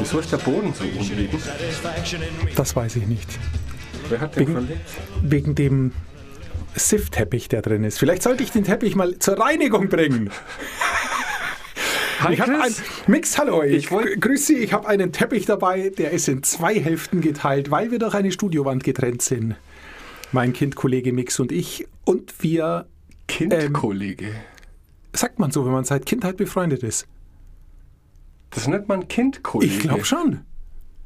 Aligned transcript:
Wieso 0.00 0.18
ist 0.18 0.32
der 0.32 0.36
Boden 0.38 0.72
so 0.74 0.84
uneben? 0.84 1.38
Das 2.56 2.76
weiß 2.76 2.96
ich 2.96 3.06
nicht. 3.06 3.28
Wer 4.08 4.20
hat 4.20 4.34
den 4.36 4.40
Wegen- 4.40 4.52
verlegt? 4.52 4.80
Wegen 5.22 5.54
dem 5.54 5.92
Sift-Teppich, 6.74 7.48
der 7.48 7.62
drin 7.62 7.84
ist. 7.84 7.98
Vielleicht 7.98 8.22
sollte 8.22 8.42
ich 8.42 8.50
den 8.50 8.64
Teppich 8.64 8.96
mal 8.96 9.18
zur 9.18 9.38
Reinigung 9.38 9.88
bringen. 9.88 10.30
Hi, 12.20 12.34
Ich 12.34 12.40
habe 12.40 12.60
ein. 12.60 12.74
Mix, 13.06 13.38
hallo, 13.38 13.62
ich, 13.62 13.74
Ich 13.76 13.90
wollt- 13.90 14.06
grü- 14.08 14.20
grüß 14.20 14.46
Sie, 14.46 14.56
ich 14.58 14.72
habe 14.72 14.88
einen 14.88 15.12
Teppich 15.12 15.46
dabei, 15.46 15.90
der 15.96 16.10
ist 16.10 16.28
in 16.28 16.42
zwei 16.42 16.78
Hälften 16.80 17.20
geteilt, 17.20 17.70
weil 17.70 17.90
wir 17.90 17.98
durch 17.98 18.14
eine 18.14 18.32
Studiowand 18.32 18.82
getrennt 18.84 19.22
sind. 19.22 19.56
Mein 20.32 20.52
Kindkollege 20.52 21.12
Mix 21.12 21.38
und 21.38 21.52
ich. 21.52 21.86
Und 22.04 22.32
wir, 22.40 22.86
Kindkollege. 23.28 24.28
Sagt 25.14 25.38
man 25.38 25.50
so, 25.50 25.64
wenn 25.64 25.72
man 25.72 25.84
seit 25.84 26.06
Kindheit 26.06 26.36
befreundet 26.36 26.82
ist. 26.82 27.06
Das 28.50 28.68
nennt 28.68 28.88
man 28.88 29.08
Kindkollege. 29.08 29.72
Ich 29.72 29.80
glaube 29.80 30.04
schon. 30.04 30.40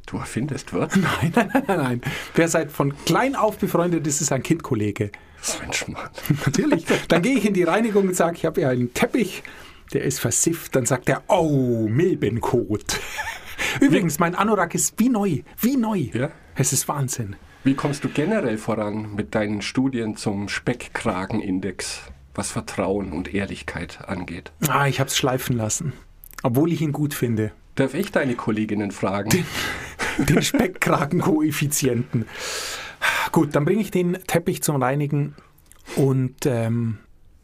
Du 0.06 0.16
erfindest 0.16 0.72
Wörter. 0.72 0.98
Nein, 1.20 1.32
nein, 1.34 1.50
nein, 1.52 1.64
nein. 1.66 2.00
Wer 2.34 2.48
seit 2.48 2.72
von 2.72 2.94
klein 3.04 3.36
auf 3.36 3.58
befreundet 3.58 4.06
ist, 4.06 4.20
ist 4.22 4.32
ein 4.32 4.42
Kindkollege. 4.42 5.12
So 5.40 5.58
ein 5.60 5.72
Schmarrn. 5.72 6.10
Natürlich. 6.46 6.86
Dann 7.08 7.22
gehe 7.22 7.36
ich 7.36 7.46
in 7.46 7.54
die 7.54 7.62
Reinigung 7.62 8.08
und 8.08 8.16
sage, 8.16 8.36
ich 8.36 8.46
habe 8.46 8.62
ja 8.62 8.70
einen 8.70 8.94
Teppich, 8.94 9.42
der 9.92 10.04
ist 10.04 10.18
versifft. 10.18 10.74
Dann 10.74 10.86
sagt 10.86 11.08
er, 11.08 11.22
oh, 11.28 11.88
Milbenkot. 11.88 13.00
Übrigens, 13.80 14.18
mein 14.18 14.34
Anorak 14.34 14.74
ist 14.74 14.98
wie 14.98 15.10
neu, 15.10 15.42
wie 15.60 15.76
neu. 15.76 16.08
Ja? 16.14 16.30
Es 16.54 16.72
ist 16.72 16.88
Wahnsinn. 16.88 17.36
Wie 17.64 17.74
kommst 17.74 18.02
du 18.04 18.08
generell 18.08 18.56
voran 18.56 19.14
mit 19.14 19.34
deinen 19.34 19.60
Studien 19.60 20.16
zum 20.16 20.48
Speckkragenindex, 20.48 22.02
was 22.38 22.50
Vertrauen 22.50 23.12
und 23.12 23.34
Ehrlichkeit 23.34 24.08
angeht? 24.08 24.52
Ah, 24.68 24.86
ich 24.86 25.00
habe 25.00 25.08
es 25.08 25.16
schleifen 25.16 25.56
lassen, 25.56 25.92
obwohl 26.42 26.72
ich 26.72 26.80
ihn 26.80 26.92
gut 26.92 27.12
finde. 27.12 27.52
Darf 27.74 27.94
ich 27.94 28.12
deine 28.12 28.36
Kolleginnen 28.36 28.92
fragen? 28.92 29.44
Den 30.18 30.42
Speckkragenkoeffizienten. 30.42 32.26
Gut, 33.32 33.54
dann 33.54 33.64
bringe 33.64 33.82
ich 33.82 33.90
den 33.90 34.14
Teppich 34.26 34.62
zum 34.62 34.82
Reinigen 34.82 35.34
und 35.96 36.46
ähm, 36.46 36.98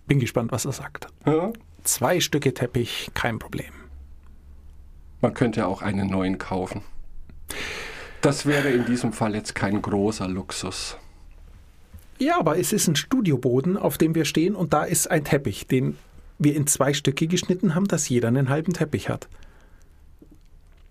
bin 0.06 0.20
gespannt, 0.20 0.52
was 0.52 0.64
er 0.64 0.72
sagt. 0.72 1.08
Ja? 1.26 1.52
Zwei 1.82 2.20
Stücke 2.20 2.54
Teppich, 2.54 3.10
kein 3.14 3.38
Problem. 3.38 3.72
Man 5.20 5.34
könnte 5.34 5.66
auch 5.66 5.82
einen 5.82 6.08
neuen 6.08 6.38
kaufen. 6.38 6.82
Das 8.20 8.46
wäre 8.46 8.70
in 8.70 8.86
diesem 8.86 9.12
Fall 9.12 9.34
jetzt 9.34 9.54
kein 9.54 9.82
großer 9.82 10.28
Luxus. 10.28 10.96
Ja, 12.18 12.38
aber 12.38 12.58
es 12.58 12.72
ist 12.72 12.88
ein 12.88 12.96
Studioboden, 12.96 13.76
auf 13.76 13.98
dem 13.98 14.14
wir 14.14 14.24
stehen 14.24 14.54
und 14.54 14.72
da 14.72 14.84
ist 14.84 15.10
ein 15.10 15.24
Teppich, 15.24 15.66
den 15.66 15.96
wir 16.38 16.54
in 16.54 16.66
zwei 16.66 16.92
Stücke 16.92 17.26
geschnitten 17.26 17.74
haben, 17.74 17.86
dass 17.86 18.08
jeder 18.08 18.28
einen 18.28 18.48
halben 18.48 18.72
Teppich 18.72 19.08
hat. 19.08 19.28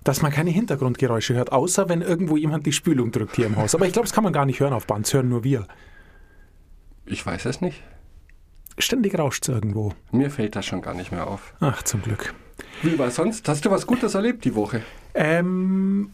Dass 0.04 0.22
man 0.22 0.32
keine 0.32 0.50
Hintergrundgeräusche 0.50 1.34
hört, 1.34 1.52
außer 1.52 1.88
wenn 1.88 2.02
irgendwo 2.02 2.36
jemand 2.36 2.66
die 2.66 2.74
Spülung 2.74 3.12
drückt 3.12 3.36
hier 3.38 3.46
im 3.46 3.56
Haus. 3.56 3.74
Aber 3.74 3.86
ich 3.86 3.94
glaube, 3.94 4.06
das 4.06 4.14
kann 4.14 4.24
man 4.24 4.34
gar 4.34 4.46
nicht 4.46 4.60
hören 4.60 4.74
auf 4.74 4.86
Band, 4.86 5.06
das 5.06 5.14
hören 5.14 5.30
nur 5.30 5.44
wir. 5.44 5.68
Ich 7.06 7.26
weiß 7.26 7.46
es 7.46 7.62
nicht. 7.62 7.82
Ständig 8.78 9.18
rauscht 9.18 9.44
es 9.44 9.50
irgendwo. 9.50 9.94
Mir 10.12 10.30
fällt 10.30 10.56
das 10.56 10.66
schon 10.66 10.82
gar 10.82 10.94
nicht 10.94 11.12
mehr 11.12 11.28
auf. 11.28 11.54
Ach, 11.60 11.84
zum 11.84 12.02
Glück. 12.02 12.34
Wie 12.82 12.98
war 12.98 13.12
sonst? 13.12 13.48
Hast 13.48 13.66
du 13.66 13.72
was 13.72 13.86
Gutes 13.88 14.16
erlebt 14.16 14.46
die 14.46 14.56
Woche? 14.56 14.82
Ähm, 15.14 16.14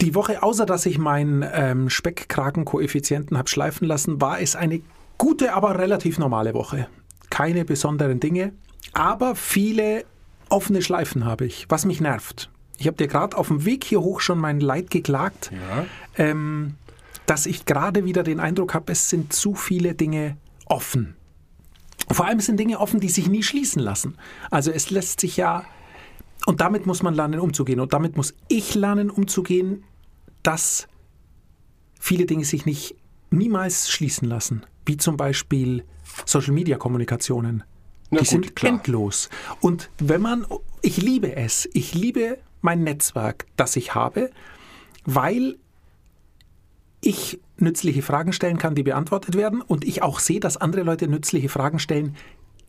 die 0.00 0.14
Woche, 0.14 0.42
außer 0.42 0.66
dass 0.66 0.86
ich 0.86 0.98
meinen 0.98 1.44
ähm, 1.52 1.90
Speckkragenkoeffizienten 1.90 3.36
habe 3.38 3.48
schleifen 3.48 3.86
lassen, 3.86 4.20
war 4.20 4.40
es 4.40 4.56
eine 4.56 4.80
gute, 5.18 5.52
aber 5.54 5.78
relativ 5.78 6.18
normale 6.18 6.54
Woche. 6.54 6.88
Keine 7.28 7.64
besonderen 7.64 8.20
Dinge, 8.20 8.52
aber 8.92 9.34
viele 9.36 10.04
offene 10.48 10.82
Schleifen 10.82 11.24
habe 11.24 11.44
ich, 11.46 11.66
was 11.68 11.84
mich 11.84 12.00
nervt. 12.00 12.50
Ich 12.78 12.86
habe 12.86 12.96
dir 12.96 13.08
gerade 13.08 13.36
auf 13.36 13.48
dem 13.48 13.64
Weg 13.64 13.84
hier 13.84 14.00
hoch 14.00 14.20
schon 14.20 14.38
mein 14.38 14.60
Leid 14.60 14.90
geklagt, 14.90 15.50
Ja. 15.52 15.84
ähm, 16.16 16.74
dass 17.26 17.46
ich 17.46 17.66
gerade 17.66 18.04
wieder 18.04 18.22
den 18.24 18.40
Eindruck 18.40 18.74
habe, 18.74 18.90
es 18.92 19.08
sind 19.10 19.32
zu 19.32 19.54
viele 19.54 19.94
Dinge 19.94 20.36
offen. 20.66 21.14
Vor 22.10 22.26
allem 22.26 22.40
sind 22.40 22.58
Dinge 22.58 22.80
offen, 22.80 22.98
die 22.98 23.08
sich 23.08 23.28
nie 23.28 23.42
schließen 23.44 23.80
lassen. 23.80 24.16
Also 24.50 24.72
es 24.72 24.90
lässt 24.90 25.20
sich 25.20 25.36
ja, 25.36 25.64
und 26.46 26.60
damit 26.60 26.86
muss 26.86 27.02
man 27.04 27.14
lernen 27.14 27.38
umzugehen. 27.38 27.78
Und 27.78 27.92
damit 27.92 28.16
muss 28.16 28.34
ich 28.48 28.74
lernen 28.74 29.10
umzugehen, 29.10 29.84
dass 30.42 30.88
viele 31.98 32.26
Dinge 32.26 32.44
sich 32.44 32.66
nicht 32.66 32.96
niemals 33.30 33.90
schließen 33.90 34.28
lassen. 34.28 34.66
Wie 34.86 34.96
zum 34.96 35.16
Beispiel 35.16 35.84
Social-Media-Kommunikationen. 36.24 37.64
Die 38.10 38.16
gut, 38.16 38.26
sind 38.26 38.56
klar. 38.56 38.72
endlos. 38.74 39.30
Und 39.60 39.90
wenn 39.98 40.20
man, 40.20 40.46
ich 40.82 40.96
liebe 40.96 41.36
es, 41.36 41.68
ich 41.72 41.94
liebe 41.94 42.38
mein 42.60 42.82
Netzwerk, 42.82 43.46
das 43.56 43.76
ich 43.76 43.94
habe, 43.94 44.30
weil 45.04 45.58
ich 47.00 47.40
nützliche 47.56 48.02
Fragen 48.02 48.32
stellen 48.32 48.58
kann, 48.58 48.74
die 48.74 48.82
beantwortet 48.82 49.36
werden 49.36 49.62
und 49.62 49.84
ich 49.84 50.02
auch 50.02 50.18
sehe, 50.18 50.40
dass 50.40 50.56
andere 50.56 50.82
Leute 50.82 51.08
nützliche 51.08 51.48
Fragen 51.48 51.78
stellen, 51.78 52.16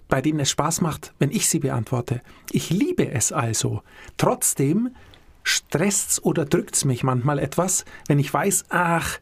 bei 0.08 0.22
denen 0.22 0.40
es 0.42 0.50
Spaß 0.52 0.82
macht, 0.82 1.14
wenn 1.20 1.32
ich 1.32 1.50
sie 1.50 1.60
beantworte. 1.60 2.22
Ich 2.52 2.70
liebe 2.70 3.10
es 3.10 3.32
also. 3.32 3.82
Trotzdem 4.18 4.92
stresst's 5.44 6.22
oder 6.24 6.46
drückt's 6.46 6.86
mich 6.86 7.04
manchmal 7.04 7.40
etwas, 7.40 7.86
wenn 8.08 8.20
ich 8.20 8.34
weiß, 8.34 8.66
ach, 8.70 9.20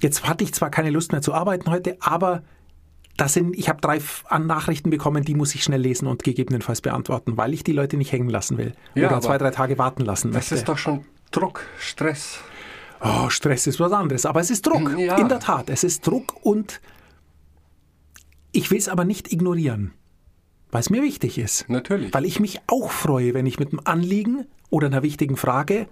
jetzt 0.00 0.26
hatte 0.28 0.44
ich 0.44 0.52
zwar 0.54 0.70
keine 0.70 0.90
Lust 0.90 1.12
mehr 1.12 1.22
zu 1.22 1.32
arbeiten 1.34 1.70
heute, 1.70 1.96
aber 2.00 2.42
das 3.16 3.32
sind, 3.32 3.56
ich 3.56 3.68
habe 3.68 3.80
drei 3.80 4.00
Nachrichten 4.38 4.90
bekommen, 4.90 5.24
die 5.24 5.34
muss 5.34 5.54
ich 5.54 5.64
schnell 5.64 5.80
lesen 5.80 6.06
und 6.06 6.22
gegebenenfalls 6.22 6.82
beantworten, 6.82 7.36
weil 7.36 7.54
ich 7.54 7.64
die 7.64 7.72
Leute 7.72 7.96
nicht 7.96 8.12
hängen 8.12 8.28
lassen 8.28 8.58
will 8.58 8.74
Ja, 8.94 9.08
oder 9.08 9.20
zwei, 9.22 9.38
drei 9.38 9.50
Tage 9.50 9.78
warten 9.78 10.04
lassen 10.04 10.28
Das 10.32 10.34
möchte. 10.42 10.54
ist 10.56 10.68
doch 10.68 10.76
schon 10.78 11.04
Druck, 11.30 11.62
Stress. 11.78 12.38
Oh, 13.00 13.28
Stress 13.30 13.66
ist 13.66 13.80
was 13.80 13.92
anderes, 13.92 14.26
aber 14.26 14.40
es 14.40 14.50
ist 14.50 14.66
Druck. 14.66 14.96
Ja. 14.98 15.16
In 15.16 15.28
der 15.28 15.40
Tat, 15.40 15.70
es 15.70 15.84
ist 15.84 16.06
Druck 16.06 16.34
und 16.44 16.80
ich 18.52 18.70
will 18.70 18.78
es 18.78 18.88
aber 18.88 19.04
nicht 19.04 19.32
ignorieren, 19.32 19.92
weil 20.70 20.80
es 20.80 20.90
mir 20.90 21.02
wichtig 21.02 21.38
ist. 21.38 21.68
Natürlich. 21.68 22.12
Weil 22.12 22.24
ich 22.24 22.40
mich 22.40 22.60
auch 22.66 22.90
freue, 22.90 23.34
wenn 23.34 23.46
ich 23.46 23.58
mit 23.58 23.70
einem 23.70 23.80
Anliegen 23.84 24.46
oder 24.70 24.86
einer 24.88 25.02
wichtigen 25.02 25.36
Frage 25.36 25.86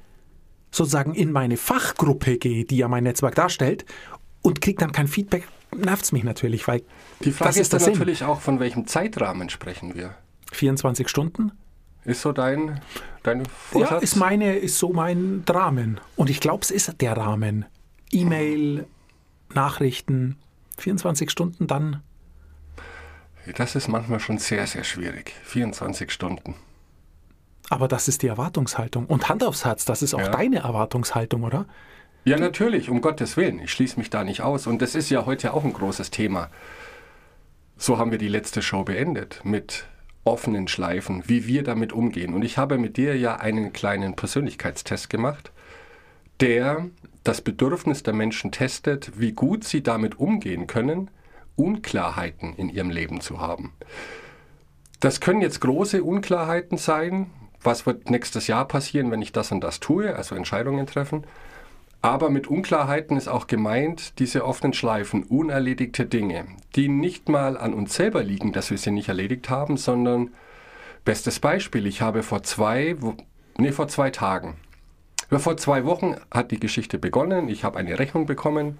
sozusagen 0.70 1.14
in 1.14 1.30
meine 1.30 1.56
Fachgruppe 1.56 2.38
gehe, 2.38 2.64
die 2.64 2.78
ja 2.78 2.88
mein 2.88 3.04
Netzwerk 3.04 3.34
darstellt, 3.36 3.84
und 4.42 4.60
kriege 4.60 4.78
dann 4.78 4.92
kein 4.92 5.08
Feedback, 5.08 5.48
nervt 5.74 6.04
es 6.04 6.12
mich 6.12 6.24
natürlich, 6.24 6.68
weil 6.68 6.82
Die 7.20 7.32
Frage 7.32 7.48
das 7.48 7.56
ist 7.56 7.62
ist 7.62 7.72
dann 7.72 7.80
Sinn. 7.80 7.92
natürlich 7.94 8.24
auch, 8.24 8.40
von 8.40 8.60
welchem 8.60 8.86
Zeitrahmen 8.86 9.48
sprechen 9.48 9.94
wir? 9.94 10.14
24 10.52 11.08
Stunden. 11.08 11.52
Ist 12.04 12.20
so 12.20 12.32
dein, 12.32 12.80
dein 13.22 13.46
Vorsatz? 13.46 13.90
Ja, 13.90 13.98
ist 13.98 14.16
meine, 14.16 14.56
ist 14.56 14.78
so 14.78 14.92
mein 14.92 15.42
Rahmen. 15.48 16.00
Und 16.16 16.28
ich 16.28 16.40
glaube, 16.40 16.62
es 16.62 16.70
ist 16.70 17.00
der 17.00 17.16
Rahmen. 17.16 17.64
E-Mail, 18.10 18.86
Nachrichten, 19.54 20.36
24 20.76 21.30
Stunden 21.30 21.66
dann. 21.66 22.02
Das 23.56 23.74
ist 23.74 23.88
manchmal 23.88 24.20
schon 24.20 24.38
sehr, 24.38 24.66
sehr 24.66 24.84
schwierig. 24.84 25.34
24 25.44 26.10
Stunden. 26.10 26.54
Aber 27.70 27.88
das 27.88 28.08
ist 28.08 28.22
die 28.22 28.26
Erwartungshaltung. 28.28 29.06
Und 29.06 29.28
Hand 29.28 29.42
aufs 29.44 29.64
Herz, 29.64 29.84
das 29.84 30.02
ist 30.02 30.14
auch 30.14 30.20
Ja. 30.20 30.30
deine 30.30 30.58
Erwartungshaltung, 30.60 31.44
oder? 31.44 31.66
Ja, 32.24 32.38
natürlich, 32.38 32.88
um 32.88 33.00
Gottes 33.00 33.36
Willen. 33.36 33.58
Ich 33.58 33.72
schließe 33.72 33.98
mich 33.98 34.10
da 34.10 34.24
nicht 34.24 34.40
aus. 34.40 34.66
Und 34.66 34.80
das 34.80 34.94
ist 34.94 35.10
ja 35.10 35.26
heute 35.26 35.52
auch 35.52 35.64
ein 35.64 35.72
großes 35.72 36.10
Thema. 36.10 36.50
So 37.76 37.98
haben 37.98 38.10
wir 38.10 38.18
die 38.18 38.28
letzte 38.28 38.62
Show 38.62 38.84
beendet 38.84 39.40
mit 39.44 39.86
offenen 40.24 40.68
Schleifen, 40.68 41.22
wie 41.26 41.46
wir 41.46 41.62
damit 41.64 41.92
umgehen. 41.92 42.32
Und 42.32 42.42
ich 42.42 42.56
habe 42.56 42.78
mit 42.78 42.96
dir 42.96 43.16
ja 43.16 43.36
einen 43.36 43.72
kleinen 43.74 44.16
Persönlichkeitstest 44.16 45.10
gemacht, 45.10 45.52
der 46.40 46.86
das 47.24 47.40
Bedürfnis 47.42 48.02
der 48.02 48.14
Menschen 48.14 48.52
testet, 48.52 49.12
wie 49.20 49.32
gut 49.32 49.64
sie 49.64 49.82
damit 49.82 50.18
umgehen 50.18 50.66
können, 50.66 51.10
Unklarheiten 51.56 52.54
in 52.54 52.68
ihrem 52.68 52.90
Leben 52.90 53.20
zu 53.20 53.40
haben. 53.40 53.72
Das 55.00 55.20
können 55.20 55.40
jetzt 55.40 55.60
große 55.60 56.02
Unklarheiten 56.02 56.78
sein. 56.78 57.30
Was 57.62 57.86
wird 57.86 58.10
nächstes 58.10 58.46
Jahr 58.46 58.66
passieren, 58.66 59.10
wenn 59.10 59.22
ich 59.22 59.32
das 59.32 59.52
und 59.52 59.62
das 59.62 59.80
tue, 59.80 60.14
also 60.14 60.34
Entscheidungen 60.34 60.86
treffen. 60.86 61.26
Aber 62.04 62.28
mit 62.28 62.48
Unklarheiten 62.48 63.16
ist 63.16 63.28
auch 63.28 63.46
gemeint, 63.46 64.18
diese 64.18 64.44
offenen 64.44 64.74
Schleifen, 64.74 65.22
unerledigte 65.22 66.04
Dinge, 66.04 66.44
die 66.76 66.90
nicht 66.90 67.30
mal 67.30 67.56
an 67.56 67.72
uns 67.72 67.94
selber 67.94 68.22
liegen, 68.22 68.52
dass 68.52 68.70
wir 68.70 68.76
sie 68.76 68.90
nicht 68.90 69.08
erledigt 69.08 69.48
haben, 69.48 69.78
sondern 69.78 70.34
bestes 71.06 71.40
Beispiel, 71.40 71.86
ich 71.86 72.02
habe 72.02 72.22
vor 72.22 72.42
zwei, 72.42 72.94
nee, 73.56 73.72
vor 73.72 73.88
zwei 73.88 74.10
Tagen, 74.10 74.56
vor 75.30 75.56
zwei 75.56 75.86
Wochen 75.86 76.16
hat 76.30 76.50
die 76.50 76.60
Geschichte 76.60 76.98
begonnen, 76.98 77.48
ich 77.48 77.64
habe 77.64 77.78
eine 77.78 77.98
Rechnung 77.98 78.26
bekommen 78.26 78.78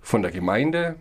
von 0.00 0.22
der 0.22 0.32
Gemeinde, 0.32 0.96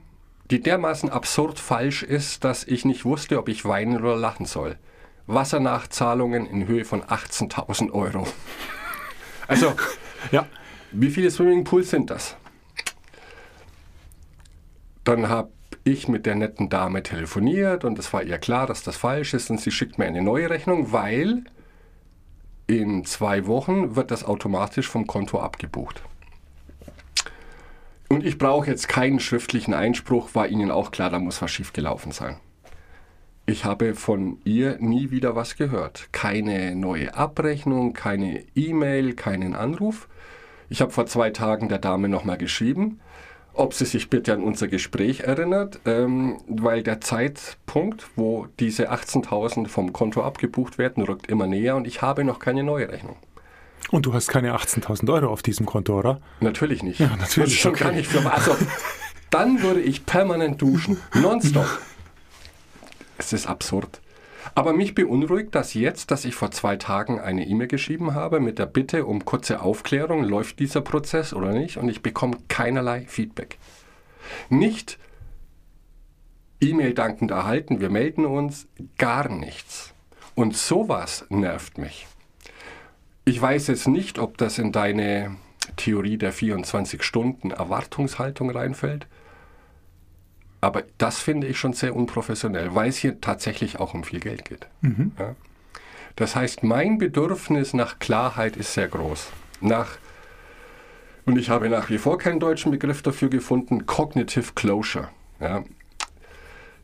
die 0.51 0.61
dermaßen 0.61 1.09
absurd 1.09 1.59
falsch 1.59 2.03
ist, 2.03 2.43
dass 2.43 2.63
ich 2.63 2.85
nicht 2.85 3.05
wusste, 3.05 3.37
ob 3.37 3.49
ich 3.49 3.65
weinen 3.65 3.97
oder 4.01 4.15
lachen 4.15 4.45
soll. 4.45 4.77
Wassernachzahlungen 5.27 6.47
in 6.47 6.67
Höhe 6.67 6.85
von 6.85 7.03
18.000 7.03 7.91
Euro. 7.91 8.27
Also, 9.47 9.73
Ja. 10.31 10.47
wie 10.91 11.09
viele 11.11 11.29
Swimmingpools 11.29 11.89
sind 11.91 12.09
das? 12.09 12.35
Dann 15.03 15.29
habe 15.29 15.51
ich 15.83 16.07
mit 16.07 16.25
der 16.25 16.35
netten 16.35 16.69
Dame 16.69 17.03
telefoniert 17.03 17.85
und 17.85 17.97
es 17.99 18.11
war 18.11 18.23
ihr 18.23 18.37
klar, 18.37 18.67
dass 18.67 18.83
das 18.83 18.97
falsch 18.97 19.33
ist 19.33 19.49
und 19.49 19.59
sie 19.61 19.71
schickt 19.71 19.97
mir 19.97 20.05
eine 20.05 20.21
neue 20.21 20.49
Rechnung, 20.49 20.91
weil 20.91 21.43
in 22.67 23.05
zwei 23.05 23.47
Wochen 23.47 23.95
wird 23.95 24.11
das 24.11 24.23
automatisch 24.23 24.87
vom 24.87 25.07
Konto 25.07 25.39
abgebucht. 25.39 26.03
Und 28.09 28.25
ich 28.25 28.39
brauche 28.39 28.67
jetzt 28.67 28.89
keinen 28.89 29.19
schriftlichen 29.19 29.75
Einspruch, 29.75 30.33
war 30.33 30.47
Ihnen 30.47 30.71
auch 30.71 30.89
klar, 30.89 31.11
da 31.11 31.19
muss 31.19 31.41
was 31.43 31.51
schiefgelaufen 31.51 32.11
sein. 32.11 32.37
Ich 33.45 33.65
habe 33.65 33.95
von 33.95 34.37
ihr 34.43 34.77
nie 34.79 35.09
wieder 35.09 35.35
was 35.35 35.55
gehört. 35.55 36.09
Keine 36.11 36.75
neue 36.75 37.15
Abrechnung, 37.15 37.93
keine 37.93 38.43
E-Mail, 38.55 39.13
keinen 39.13 39.55
Anruf. 39.55 40.07
Ich 40.69 40.81
habe 40.81 40.91
vor 40.91 41.07
zwei 41.07 41.31
Tagen 41.31 41.67
der 41.67 41.79
Dame 41.79 42.09
nochmal 42.09 42.37
geschrieben, 42.37 42.99
ob 43.53 43.73
sie 43.73 43.85
sich 43.85 44.09
bitte 44.09 44.33
an 44.33 44.43
unser 44.43 44.67
Gespräch 44.67 45.21
erinnert, 45.21 45.79
ähm, 45.85 46.37
weil 46.47 46.83
der 46.83 47.01
Zeitpunkt, 47.01 48.07
wo 48.15 48.47
diese 48.59 48.91
18.000 48.91 49.67
vom 49.67 49.93
Konto 49.93 50.21
abgebucht 50.21 50.77
werden, 50.77 51.03
rückt 51.03 51.27
immer 51.27 51.47
näher 51.47 51.75
und 51.75 51.87
ich 51.87 52.03
habe 52.03 52.23
noch 52.23 52.37
keine 52.37 52.63
neue 52.63 52.89
Rechnung. 52.89 53.17
Und 53.91 54.05
du 54.05 54.13
hast 54.13 54.27
keine 54.27 54.55
18.000 54.55 55.11
Euro 55.11 55.27
auf 55.27 55.41
diesem 55.41 55.65
Konto, 55.65 55.97
oder? 55.97 56.21
Natürlich 56.39 56.83
nicht. 56.83 56.99
Ja, 56.99 57.15
natürlich, 57.15 57.53
Und 57.53 57.59
schon 57.59 57.71
okay. 57.71 57.83
gar 57.85 57.91
nicht 57.91 58.07
für 58.09 58.31
Also, 58.31 58.55
dann 59.29 59.61
würde 59.61 59.81
ich 59.81 60.05
permanent 60.05 60.61
duschen. 60.61 60.97
Nonstop. 61.13 61.67
Es 63.17 63.33
ist 63.33 63.47
absurd. 63.47 64.01
Aber 64.55 64.73
mich 64.73 64.95
beunruhigt 64.95 65.53
das 65.53 65.73
jetzt, 65.73 66.11
dass 66.11 66.25
ich 66.25 66.35
vor 66.35 66.51
zwei 66.51 66.75
Tagen 66.77 67.19
eine 67.19 67.45
E-Mail 67.45 67.67
geschrieben 67.67 68.13
habe 68.13 68.39
mit 68.39 68.59
der 68.59 68.65
Bitte 68.65 69.05
um 69.05 69.25
kurze 69.25 69.61
Aufklärung, 69.61 70.23
läuft 70.23 70.59
dieser 70.59 70.81
Prozess 70.81 71.33
oder 71.33 71.51
nicht, 71.51 71.77
und 71.77 71.89
ich 71.89 72.01
bekomme 72.01 72.37
keinerlei 72.47 73.05
Feedback. 73.07 73.57
Nicht 74.49 74.97
E-Mail 76.61 76.93
dankend 76.93 77.31
erhalten, 77.31 77.79
wir 77.79 77.89
melden 77.89 78.25
uns, 78.25 78.67
gar 78.97 79.29
nichts. 79.29 79.93
Und 80.35 80.55
sowas 80.55 81.25
nervt 81.29 81.77
mich. 81.77 82.07
Ich 83.29 83.39
weiß 83.39 83.67
jetzt 83.67 83.87
nicht, 83.87 84.17
ob 84.17 84.39
das 84.39 84.57
in 84.57 84.71
deine 84.71 85.35
Theorie 85.75 86.17
der 86.17 86.33
24 86.33 87.03
Stunden 87.03 87.51
Erwartungshaltung 87.51 88.49
reinfällt. 88.49 89.05
Aber 90.61 90.83
das 90.97 91.19
finde 91.19 91.45
ich 91.45 91.59
schon 91.59 91.73
sehr 91.73 91.95
unprofessionell, 91.95 92.73
weil 92.73 92.89
es 92.89 92.97
hier 92.97 93.21
tatsächlich 93.21 93.79
auch 93.79 93.93
um 93.93 94.03
viel 94.03 94.19
Geld 94.19 94.45
geht. 94.45 94.67
Ja? 95.19 95.35
Das 96.15 96.35
heißt, 96.35 96.63
mein 96.63 96.97
Bedürfnis 96.97 97.75
nach 97.75 97.99
Klarheit 97.99 98.57
ist 98.57 98.73
sehr 98.73 98.87
groß. 98.87 99.27
Nach, 99.61 99.99
und 101.25 101.37
ich 101.37 101.51
habe 101.51 101.69
nach 101.69 101.91
wie 101.91 101.99
vor 101.99 102.17
keinen 102.17 102.39
deutschen 102.39 102.71
Begriff 102.71 103.03
dafür 103.03 103.29
gefunden, 103.29 103.85
Cognitive 103.85 104.53
Closure. 104.55 105.09
Ja? 105.39 105.63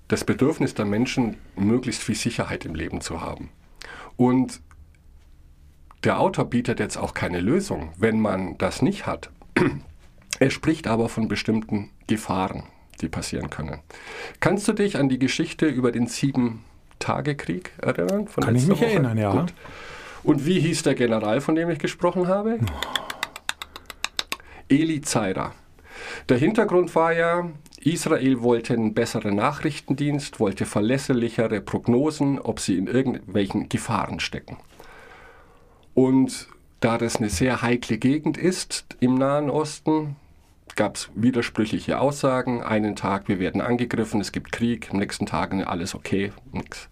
Das 0.10 0.24
Bedürfnis 0.24 0.76
der 0.76 0.86
Menschen, 0.86 1.38
möglichst 1.56 2.04
viel 2.04 2.14
Sicherheit 2.14 2.66
im 2.66 2.76
Leben 2.76 3.02
zu 3.02 3.22
haben. 3.22 3.50
Und 4.16 4.62
der 6.06 6.20
Autor 6.20 6.46
bietet 6.46 6.80
jetzt 6.80 6.98
auch 6.98 7.14
keine 7.14 7.40
Lösung, 7.40 7.92
wenn 7.98 8.20
man 8.20 8.58
das 8.58 8.82
nicht 8.82 9.06
hat. 9.06 9.30
Er 10.38 10.50
spricht 10.50 10.88
aber 10.88 11.08
von 11.08 11.30
bestimmten 11.30 11.92
Gefahren, 12.08 12.64
die 13.00 13.08
passieren 13.08 13.50
können. 13.50 13.80
Kannst 14.42 14.68
du 14.68 14.74
dich 14.74 14.98
an 14.98 15.08
die 15.08 15.18
Geschichte 15.18 15.66
über 15.66 15.94
den 15.94 16.08
Sieben-Tage-Krieg 16.08 17.72
erinnern? 17.82 18.28
Von 18.28 18.44
Kann 18.44 18.54
ich 18.54 18.68
mich 18.68 18.82
Woche? 18.82 18.86
erinnern, 18.86 19.18
ja. 19.18 19.32
Gut. 19.32 19.54
Und 20.24 20.46
wie 20.46 20.60
hieß 20.60 20.84
der 20.84 20.96
General, 20.96 21.40
von 21.40 21.56
dem 21.56 21.70
ich 21.70 21.80
gesprochen 21.80 22.28
habe? 22.28 22.60
Eli 24.68 25.00
Zaira. 25.00 25.54
Der 26.28 26.38
Hintergrund 26.38 26.94
war 26.96 27.14
ja, 27.14 27.50
Israel 27.80 28.42
wollte 28.42 28.74
einen 28.74 28.94
besseren 28.94 29.38
Nachrichtendienst, 29.38 30.42
wollte 30.42 30.66
verlässlichere 30.66 31.62
Prognosen, 31.62 32.40
ob 32.40 32.60
sie 32.60 32.78
in 32.78 32.88
irgendwelchen 32.88 33.70
Gefahren 33.70 34.20
stecken. 34.20 34.58
Und 35.96 36.48
da 36.82 37.00
das 37.00 37.16
eine 37.16 37.30
sehr 37.30 37.64
heikle 37.64 37.98
Gegend 37.98 38.38
ist 38.38 38.86
im 39.00 39.16
Nahen 39.16 39.50
Osten, 39.50 40.18
gab 40.76 40.98
es 40.98 41.10
widersprüchliche 41.16 42.00
Aussagen. 42.00 42.62
Einen 42.62 42.96
Tag, 42.96 43.28
wir 43.28 43.40
werden 43.40 43.62
angegriffen, 43.62 44.22
es 44.22 44.32
gibt 44.32 44.52
Krieg, 44.52 44.90
am 44.92 45.00
nächsten 45.00 45.26
Tag 45.26 45.54
alles 45.66 45.96
okay, 45.96 46.34
nix. 46.52 46.90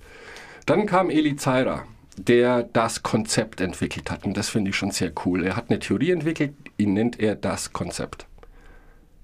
Dann 0.65 0.85
kam 0.85 1.09
Eli 1.09 1.35
Zaira, 1.35 1.83
der 2.17 2.63
das 2.63 3.03
Konzept 3.03 3.59
entwickelt 3.59 4.09
hat. 4.09 4.25
Und 4.25 4.37
das 4.37 4.49
finde 4.49 4.69
ich 4.69 4.77
schon 4.77 4.91
sehr 4.91 5.11
cool. 5.25 5.45
Er 5.45 5.57
hat 5.57 5.69
eine 5.69 5.79
Theorie 5.79 6.11
entwickelt, 6.11 6.53
ihn 6.77 6.93
nennt 6.93 7.19
er 7.19 7.35
das 7.35 7.73
Konzept. 7.73 8.25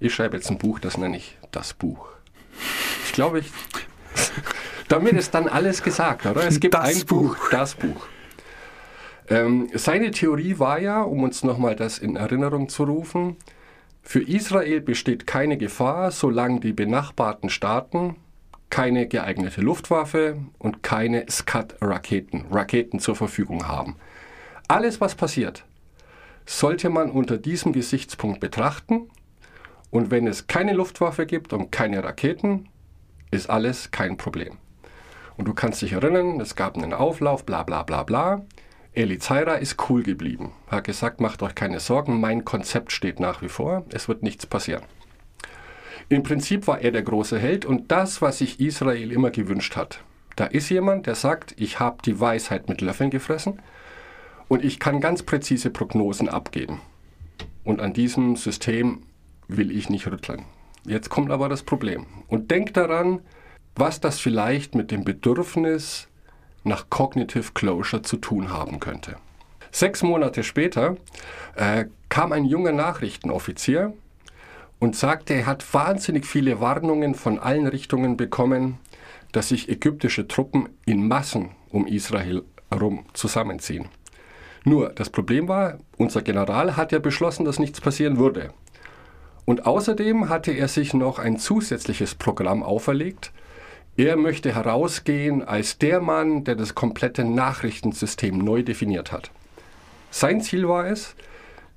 Ich 0.02 0.14
schreibe 0.14 0.36
jetzt 0.36 0.50
ein 0.50 0.58
Buch, 0.58 0.80
das 0.80 0.98
nenne 0.98 1.16
ich 1.18 1.38
das 1.52 1.74
Buch. 1.74 2.10
Ich 3.06 3.14
glaube, 3.14 3.40
ich. 3.40 3.52
Damit 4.90 5.14
ist 5.14 5.34
dann 5.34 5.48
alles 5.48 5.84
gesagt, 5.84 6.26
oder? 6.26 6.46
Es 6.46 6.60
gibt 6.60 6.74
Das 6.74 6.96
ein 7.02 7.06
Buch, 7.06 7.38
das 7.52 7.76
Buch. 7.76 8.08
Ähm, 9.30 9.70
seine 9.74 10.12
Theorie 10.12 10.58
war 10.58 10.80
ja, 10.80 11.02
um 11.02 11.24
uns 11.24 11.44
nochmal 11.44 11.76
das 11.76 12.00
in 12.00 12.16
Erinnerung 12.16 12.68
zu 12.68 12.84
rufen, 12.84 13.38
für 14.02 14.22
Israel 14.22 14.82
besteht 14.82 15.28
keine 15.28 15.58
Gefahr, 15.58 16.12
solange 16.12 16.62
die 16.62 16.74
benachbarten 16.74 17.50
Staaten 17.50 18.16
keine 18.70 19.08
geeignete 19.08 19.62
Luftwaffe 19.62 20.38
und 20.58 20.84
keine 20.84 21.26
Scud-Raketen, 21.30 22.46
Raketen 22.52 23.00
zur 23.00 23.16
Verfügung 23.16 23.68
haben. 23.68 23.98
Alles, 24.68 25.02
was 25.02 25.16
passiert, 25.16 25.66
sollte 26.46 26.90
man 26.90 27.12
unter 27.12 27.38
diesem 27.38 27.74
Gesichtspunkt 27.74 28.40
betrachten. 28.40 29.10
Und 29.92 30.12
wenn 30.12 30.28
es 30.28 30.48
keine 30.48 30.74
Luftwaffe 30.74 31.26
gibt 31.26 31.54
und 31.54 31.72
keine 31.72 32.04
Raketen, 32.04 32.70
ist 33.32 33.50
alles 33.50 33.92
kein 33.92 34.18
Problem. 34.18 34.58
Und 35.38 35.48
du 35.48 35.54
kannst 35.54 35.82
dich 35.82 35.94
erinnern, 35.94 36.40
es 36.40 36.56
gab 36.56 36.78
einen 36.78 36.94
Auflauf, 36.94 37.46
bla 37.46 37.64
bla 37.64 37.84
bla 37.84 38.04
bla. 38.04 38.46
Eli 39.00 39.18
Zaira 39.18 39.54
ist 39.54 39.90
cool 39.90 40.04
geblieben, 40.04 40.52
hat 40.68 40.84
gesagt, 40.84 41.22
macht 41.22 41.42
euch 41.42 41.56
keine 41.56 41.80
Sorgen, 41.80 42.20
mein 42.20 42.44
Konzept 42.44 42.92
steht 42.92 43.22
nach 43.22 43.42
wie 43.42 43.48
vor, 43.48 43.86
es 43.94 44.10
wird 44.10 44.24
nichts 44.24 44.46
passieren. 44.46 44.84
Im 46.10 46.22
Prinzip 46.22 46.68
war 46.68 46.82
er 46.82 46.92
der 46.92 47.04
große 47.04 47.40
Held 47.40 47.64
und 47.64 47.94
das, 47.94 48.22
was 48.22 48.40
sich 48.40 48.60
Israel 48.60 49.14
immer 49.14 49.32
gewünscht 49.32 49.78
hat. 49.78 50.04
Da 50.36 50.48
ist 50.48 50.68
jemand, 50.68 51.08
der 51.08 51.16
sagt, 51.16 51.56
ich 51.56 51.80
habe 51.80 52.02
die 52.04 52.20
Weisheit 52.20 52.68
mit 52.68 52.82
Löffeln 52.82 53.10
gefressen 53.10 53.62
und 54.50 54.66
ich 54.66 54.82
kann 54.82 55.00
ganz 55.00 55.24
präzise 55.24 55.70
Prognosen 55.70 56.28
abgeben. 56.28 56.82
Und 57.64 57.80
an 57.80 57.94
diesem 57.94 58.36
System 58.36 59.04
will 59.48 59.72
ich 59.72 59.90
nicht 59.90 60.08
rütteln. 60.08 60.44
Jetzt 60.86 61.08
kommt 61.10 61.32
aber 61.32 61.48
das 61.48 61.64
Problem. 61.64 62.06
Und 62.28 62.52
denkt 62.52 62.76
daran, 62.76 63.22
was 63.78 64.02
das 64.02 64.20
vielleicht 64.20 64.76
mit 64.76 64.92
dem 64.92 65.06
Bedürfnis 65.06 66.09
nach 66.64 66.90
Cognitive 66.90 67.52
Closure 67.54 68.02
zu 68.02 68.18
tun 68.18 68.52
haben 68.52 68.80
könnte. 68.80 69.16
Sechs 69.72 70.02
Monate 70.02 70.44
später 70.44 70.98
äh, 71.56 71.86
kam 72.10 72.32
ein 72.32 72.46
junger 72.46 72.72
Nachrichtenoffizier 72.72 73.94
und 74.80 74.96
sagte, 74.96 75.34
er 75.34 75.46
hat 75.46 75.74
wahnsinnig 75.74 76.26
viele 76.26 76.60
Warnungen 76.60 77.14
von 77.14 77.38
allen 77.38 77.68
Richtungen 77.68 78.18
bekommen, 78.18 78.80
dass 79.32 79.50
sich 79.50 79.70
ägyptische 79.70 80.28
Truppen 80.28 80.70
in 80.86 81.08
Massen 81.08 81.52
um 81.70 81.86
Israel 81.86 82.44
herum 82.72 83.06
zusammenziehen. 83.14 83.90
Nur, 84.64 84.90
das 84.90 85.10
Problem 85.10 85.48
war, 85.48 85.78
unser 85.98 86.22
General 86.22 86.76
hat 86.76 86.92
ja 86.92 87.00
beschlossen, 87.00 87.46
dass 87.46 87.60
nichts 87.60 87.80
passieren 87.80 88.18
würde. 88.18 88.54
Und 89.46 89.66
außerdem 89.66 90.30
hatte 90.30 90.52
er 90.52 90.68
sich 90.68 90.94
noch 90.94 91.18
ein 91.18 91.38
zusätzliches 91.38 92.16
Programm 92.16 92.62
auferlegt. 92.62 93.32
Er 94.00 94.16
möchte 94.16 94.56
herausgehen 94.56 95.44
als 95.44 95.78
der 95.78 96.00
Mann, 96.00 96.46
der 96.46 96.56
das 96.56 96.74
komplette 96.74 97.26
Nachrichtensystem 97.26 98.38
neu 98.38 98.64
definiert 98.64 99.12
hat. 99.12 99.30
Sein 100.10 100.40
Ziel 100.40 100.70
war 100.70 100.88
es, 100.88 101.16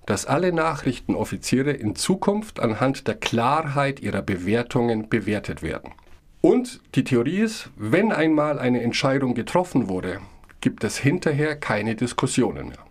dass 0.07 0.27
alle 0.27 0.53
Nachrichtenoffiziere 0.53 1.73
in 1.73 1.97
Zukunft 1.97 2.61
anhand 2.61 3.09
der 3.09 3.17
Klarheit 3.17 3.99
ihrer 3.99 4.23
Bewertungen 4.23 5.09
bewertet 5.09 5.65
werden. 5.65 5.95
Und 6.41 6.81
die 6.95 7.03
Theorie 7.03 7.41
ist, 7.41 7.71
wenn 7.75 8.13
einmal 8.13 8.61
eine 8.61 8.83
Entscheidung 8.83 9.35
getroffen 9.35 9.89
wurde, 9.89 10.21
gibt 10.61 10.85
es 10.85 10.99
hinterher 10.99 11.57
keine 11.57 11.97
Diskussionen 11.97 12.69
mehr. 12.69 12.87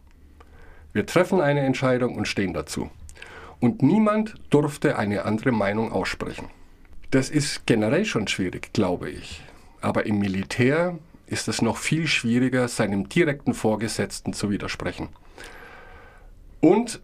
Wir 0.91 1.05
treffen 1.05 1.39
eine 1.39 1.61
Entscheidung 1.61 2.17
und 2.17 2.27
stehen 2.27 2.53
dazu. 2.53 2.91
Und 3.61 3.81
niemand 3.81 4.35
durfte 4.49 4.97
eine 4.97 5.23
andere 5.23 5.53
Meinung 5.53 5.93
aussprechen. 5.93 6.49
Das 7.11 7.29
ist 7.29 7.65
generell 7.65 8.05
schon 8.05 8.29
schwierig, 8.29 8.71
glaube 8.71 9.09
ich. 9.09 9.41
Aber 9.81 10.05
im 10.05 10.19
Militär 10.19 10.97
ist 11.27 11.49
es 11.49 11.61
noch 11.61 11.75
viel 11.75 12.07
schwieriger, 12.07 12.69
seinem 12.69 13.09
direkten 13.09 13.53
Vorgesetzten 13.53 14.31
zu 14.31 14.49
widersprechen. 14.49 15.09
Und 16.61 17.01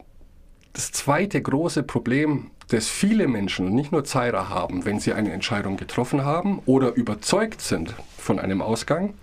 das 0.72 0.94
zweite 0.94 1.42
große 1.42 1.84
Problem, 1.84 2.52
das 2.70 2.88
viele 2.88 3.28
Menschen 3.28 3.76
nicht 3.76 3.92
nur 3.92 4.06
Zaira 4.06 4.48
haben, 4.48 4.86
wenn 4.86 5.02
sie 5.02 5.12
eine 5.12 5.34
Entscheidung 5.34 5.76
getroffen 5.76 6.24
haben 6.24 6.62
oder 6.66 6.94
überzeugt 6.94 7.60
sind 7.60 7.94
von 8.18 8.40
einem 8.40 8.62
Ausgang, 8.62 9.14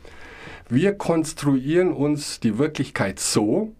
wir 0.69 0.99
konstruieren 0.99 1.95
uns 1.95 2.41
die 2.41 2.59
Wirklichkeit 2.59 3.21
so, 3.21 3.73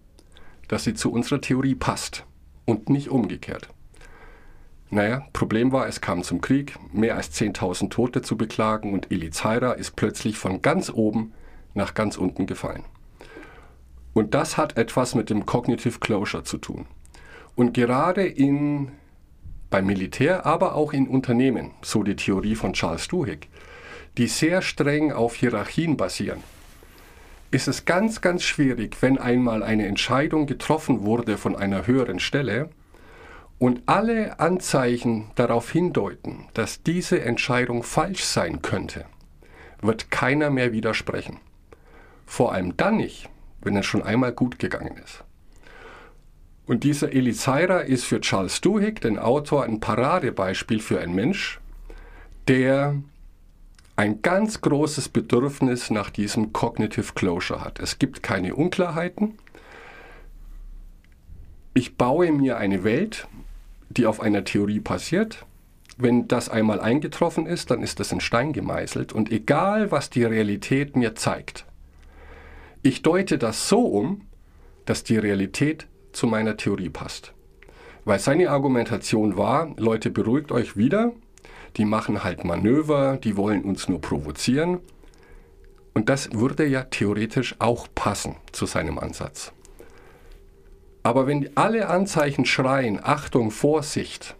dass 0.67 0.85
sie 0.85 0.95
zu 0.95 1.11
unserer 1.11 1.41
Theorie 1.41 1.75
passt 1.75 2.25
und 2.65 2.89
nicht 2.89 3.09
umgekehrt. 3.09 3.69
Naja, 4.95 5.27
Problem 5.33 5.73
war, 5.73 5.89
es 5.89 5.99
kam 5.99 6.23
zum 6.23 6.39
Krieg, 6.39 6.77
mehr 6.93 7.17
als 7.17 7.33
10.000 7.33 7.89
Tote 7.89 8.21
zu 8.21 8.37
beklagen 8.37 8.93
und 8.93 9.11
Elizaira 9.11 9.73
ist 9.73 9.97
plötzlich 9.97 10.37
von 10.37 10.61
ganz 10.61 10.89
oben 10.89 11.33
nach 11.73 11.95
ganz 11.95 12.15
unten 12.15 12.45
gefallen. 12.45 12.85
Und 14.13 14.33
das 14.33 14.55
hat 14.55 14.77
etwas 14.77 15.13
mit 15.13 15.29
dem 15.29 15.45
Cognitive 15.45 15.99
Closure 15.99 16.45
zu 16.45 16.59
tun. 16.59 16.85
Und 17.55 17.73
gerade 17.73 18.25
in, 18.25 18.93
beim 19.69 19.85
Militär, 19.85 20.45
aber 20.45 20.75
auch 20.75 20.93
in 20.93 21.09
Unternehmen, 21.09 21.71
so 21.81 22.01
die 22.01 22.15
Theorie 22.15 22.55
von 22.55 22.71
Charles 22.71 23.09
Duhigg, 23.09 23.49
die 24.17 24.27
sehr 24.27 24.61
streng 24.61 25.11
auf 25.11 25.35
Hierarchien 25.35 25.97
basieren, 25.97 26.39
ist 27.51 27.67
es 27.67 27.83
ganz, 27.83 28.21
ganz 28.21 28.43
schwierig, 28.43 28.95
wenn 29.01 29.17
einmal 29.17 29.61
eine 29.61 29.87
Entscheidung 29.87 30.45
getroffen 30.45 31.03
wurde 31.03 31.37
von 31.37 31.53
einer 31.53 31.85
höheren 31.85 32.19
Stelle 32.19 32.69
und 33.57 33.83
alle 33.85 34.39
Anzeichen 34.39 35.31
darauf 35.35 35.71
hindeuten, 35.71 36.47
dass 36.53 36.83
diese 36.83 37.21
Entscheidung 37.21 37.83
falsch 37.83 38.23
sein 38.23 38.61
könnte, 38.61 39.05
wird 39.81 40.11
keiner 40.11 40.49
mehr 40.49 40.71
widersprechen. 40.73 41.39
Vor 42.25 42.53
allem 42.53 42.75
dann 42.75 42.97
nicht, 42.97 43.29
wenn 43.61 43.77
es 43.77 43.85
schon 43.85 44.03
einmal 44.03 44.33
gut 44.33 44.59
gegangen 44.59 44.97
ist. 45.03 45.23
Und 46.65 46.83
dieser 46.83 47.13
Elizaira 47.13 47.79
ist 47.79 48.05
für 48.05 48.21
Charles 48.21 48.59
Duhigg, 48.59 48.99
den 49.01 49.19
Autor, 49.19 49.63
ein 49.63 49.79
Paradebeispiel 49.79 50.79
für 50.79 50.99
einen 50.99 51.13
Mensch, 51.13 51.59
der 52.47 52.95
ein 53.95 54.21
ganz 54.21 54.61
großes 54.61 55.09
Bedürfnis 55.09 55.89
nach 55.89 56.09
diesem 56.09 56.51
Cognitive 56.53 57.13
Closure 57.13 57.63
hat. 57.63 57.79
Es 57.79 57.99
gibt 57.99 58.23
keine 58.23 58.55
Unklarheiten. 58.55 59.37
Ich 61.73 61.97
baue 61.97 62.31
mir 62.31 62.57
eine 62.57 62.83
Welt, 62.83 63.27
die 63.89 64.05
auf 64.05 64.19
einer 64.19 64.43
Theorie 64.43 64.79
passiert. 64.79 65.45
Wenn 65.97 66.27
das 66.27 66.49
einmal 66.49 66.81
eingetroffen 66.81 67.45
ist, 67.45 67.71
dann 67.71 67.81
ist 67.81 67.99
das 67.99 68.11
in 68.11 68.19
Stein 68.19 68.51
gemeißelt. 68.51 69.13
Und 69.13 69.31
egal, 69.31 69.91
was 69.91 70.09
die 70.09 70.23
Realität 70.23 70.95
mir 70.95 71.15
zeigt, 71.15 71.65
ich 72.81 73.01
deute 73.01 73.37
das 73.37 73.69
so 73.69 73.85
um, 73.85 74.21
dass 74.85 75.03
die 75.03 75.17
Realität 75.17 75.87
zu 76.11 76.27
meiner 76.27 76.57
Theorie 76.57 76.89
passt. 76.89 77.33
Weil 78.03 78.19
seine 78.19 78.51
Argumentation 78.51 79.37
war, 79.37 79.73
Leute, 79.77 80.11
beruhigt 80.11 80.51
euch 80.51 80.77
wieder, 80.77 81.13
die 81.77 81.85
machen 81.85 82.23
halt 82.23 82.43
Manöver, 82.43 83.17
die 83.17 83.35
wollen 83.35 83.63
uns 83.63 83.89
nur 83.89 83.99
provozieren. 83.99 84.79
Und 85.93 86.09
das 86.09 86.33
würde 86.33 86.67
ja 86.67 86.83
theoretisch 86.83 87.55
auch 87.59 87.87
passen 87.95 88.35
zu 88.51 88.65
seinem 88.65 88.99
Ansatz. 88.99 89.54
Aber 91.05 91.27
wenn 91.27 91.55
alle 91.55 91.87
Anzeichen 91.87 92.45
schreien, 92.45 92.99
Achtung, 92.99 93.51
Vorsicht, 93.51 94.35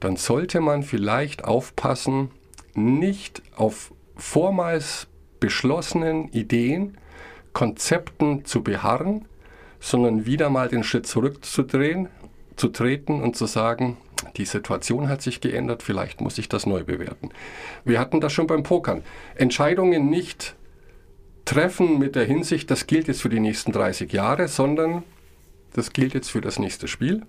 dann 0.00 0.16
sollte 0.16 0.62
man 0.62 0.82
vielleicht 0.82 1.44
aufpassen, 1.44 2.30
nicht 2.72 3.42
auf 3.54 3.92
vormals 4.16 5.08
beschlossenen 5.40 6.28
Ideen, 6.28 6.96
Konzepten 7.52 8.46
zu 8.46 8.62
beharren, 8.62 9.26
sondern 9.78 10.24
wieder 10.24 10.48
mal 10.48 10.70
den 10.70 10.84
Schritt 10.84 11.06
zurückzudrehen, 11.06 12.08
zu 12.56 12.68
treten 12.68 13.20
und 13.20 13.36
zu 13.36 13.44
sagen, 13.44 13.98
die 14.38 14.46
Situation 14.46 15.10
hat 15.10 15.20
sich 15.20 15.42
geändert, 15.42 15.82
vielleicht 15.82 16.22
muss 16.22 16.38
ich 16.38 16.48
das 16.48 16.64
neu 16.64 16.82
bewerten. 16.82 17.28
Wir 17.84 18.00
hatten 18.00 18.22
das 18.22 18.32
schon 18.32 18.46
beim 18.46 18.62
Pokern. 18.62 19.02
Entscheidungen 19.34 20.08
nicht 20.08 20.56
treffen 21.44 21.98
mit 21.98 22.16
der 22.16 22.24
Hinsicht, 22.24 22.70
das 22.70 22.86
gilt 22.86 23.06
jetzt 23.06 23.20
für 23.20 23.28
die 23.28 23.38
nächsten 23.38 23.72
30 23.72 24.10
Jahre, 24.14 24.48
sondern 24.48 25.02
das 25.72 25.92
gilt 25.92 26.14
jetzt 26.14 26.30
für 26.30 26.40
das 26.40 26.58
nächste 26.58 26.88
Spiel 26.88 27.24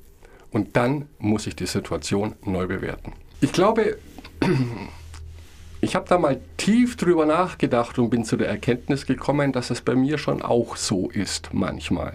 und 0.51 0.75
dann 0.75 1.07
muss 1.19 1.47
ich 1.47 1.55
die 1.55 1.67
Situation 1.67 2.35
neu 2.43 2.67
bewerten. 2.67 3.13
Ich 3.41 3.51
glaube, 3.51 3.97
ich 5.81 5.95
habe 5.95 6.07
da 6.07 6.17
mal 6.17 6.41
tief 6.57 6.97
drüber 6.97 7.25
nachgedacht 7.25 7.99
und 7.99 8.09
bin 8.09 8.25
zu 8.25 8.37
der 8.37 8.49
Erkenntnis 8.49 9.05
gekommen, 9.05 9.51
dass 9.51 9.69
es 9.69 9.81
bei 9.81 9.95
mir 9.95 10.17
schon 10.17 10.41
auch 10.41 10.75
so 10.75 11.09
ist 11.09 11.53
manchmal. 11.53 12.13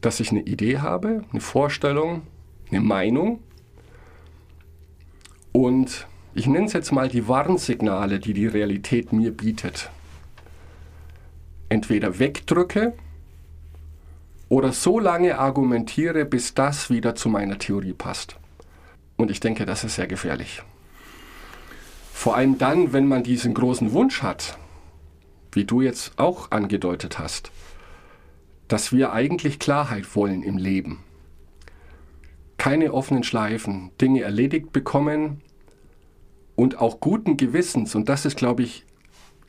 Dass 0.00 0.20
ich 0.20 0.30
eine 0.30 0.42
Idee 0.42 0.78
habe, 0.78 1.24
eine 1.30 1.40
Vorstellung, 1.40 2.22
eine 2.70 2.80
Meinung 2.80 3.40
und 5.52 6.06
ich 6.34 6.46
nenne 6.46 6.66
es 6.66 6.72
jetzt 6.72 6.92
mal 6.92 7.08
die 7.08 7.26
Warnsignale, 7.26 8.20
die 8.20 8.34
die 8.34 8.46
Realität 8.46 9.12
mir 9.12 9.32
bietet. 9.32 9.90
Entweder 11.68 12.18
wegdrücke 12.18 12.92
oder 14.50 14.72
so 14.72 14.98
lange 14.98 15.38
argumentiere, 15.38 16.26
bis 16.26 16.52
das 16.52 16.90
wieder 16.90 17.14
zu 17.14 17.30
meiner 17.30 17.58
Theorie 17.58 17.94
passt. 17.94 18.36
Und 19.16 19.30
ich 19.30 19.40
denke, 19.40 19.64
das 19.64 19.84
ist 19.84 19.94
sehr 19.94 20.06
gefährlich. 20.06 20.62
Vor 22.12 22.36
allem 22.36 22.58
dann, 22.58 22.92
wenn 22.92 23.08
man 23.08 23.22
diesen 23.22 23.54
großen 23.54 23.92
Wunsch 23.92 24.22
hat, 24.22 24.58
wie 25.52 25.64
du 25.64 25.80
jetzt 25.80 26.18
auch 26.18 26.50
angedeutet 26.50 27.18
hast, 27.18 27.50
dass 28.68 28.92
wir 28.92 29.12
eigentlich 29.12 29.58
Klarheit 29.58 30.14
wollen 30.14 30.42
im 30.42 30.58
Leben 30.58 31.02
keine 32.60 32.92
offenen 32.92 33.22
Schleifen, 33.22 33.90
Dinge 34.02 34.20
erledigt 34.20 34.70
bekommen 34.70 35.40
und 36.56 36.76
auch 36.78 37.00
guten 37.00 37.38
Gewissens, 37.38 37.94
und 37.94 38.10
das 38.10 38.26
ist, 38.26 38.36
glaube 38.36 38.62
ich, 38.62 38.84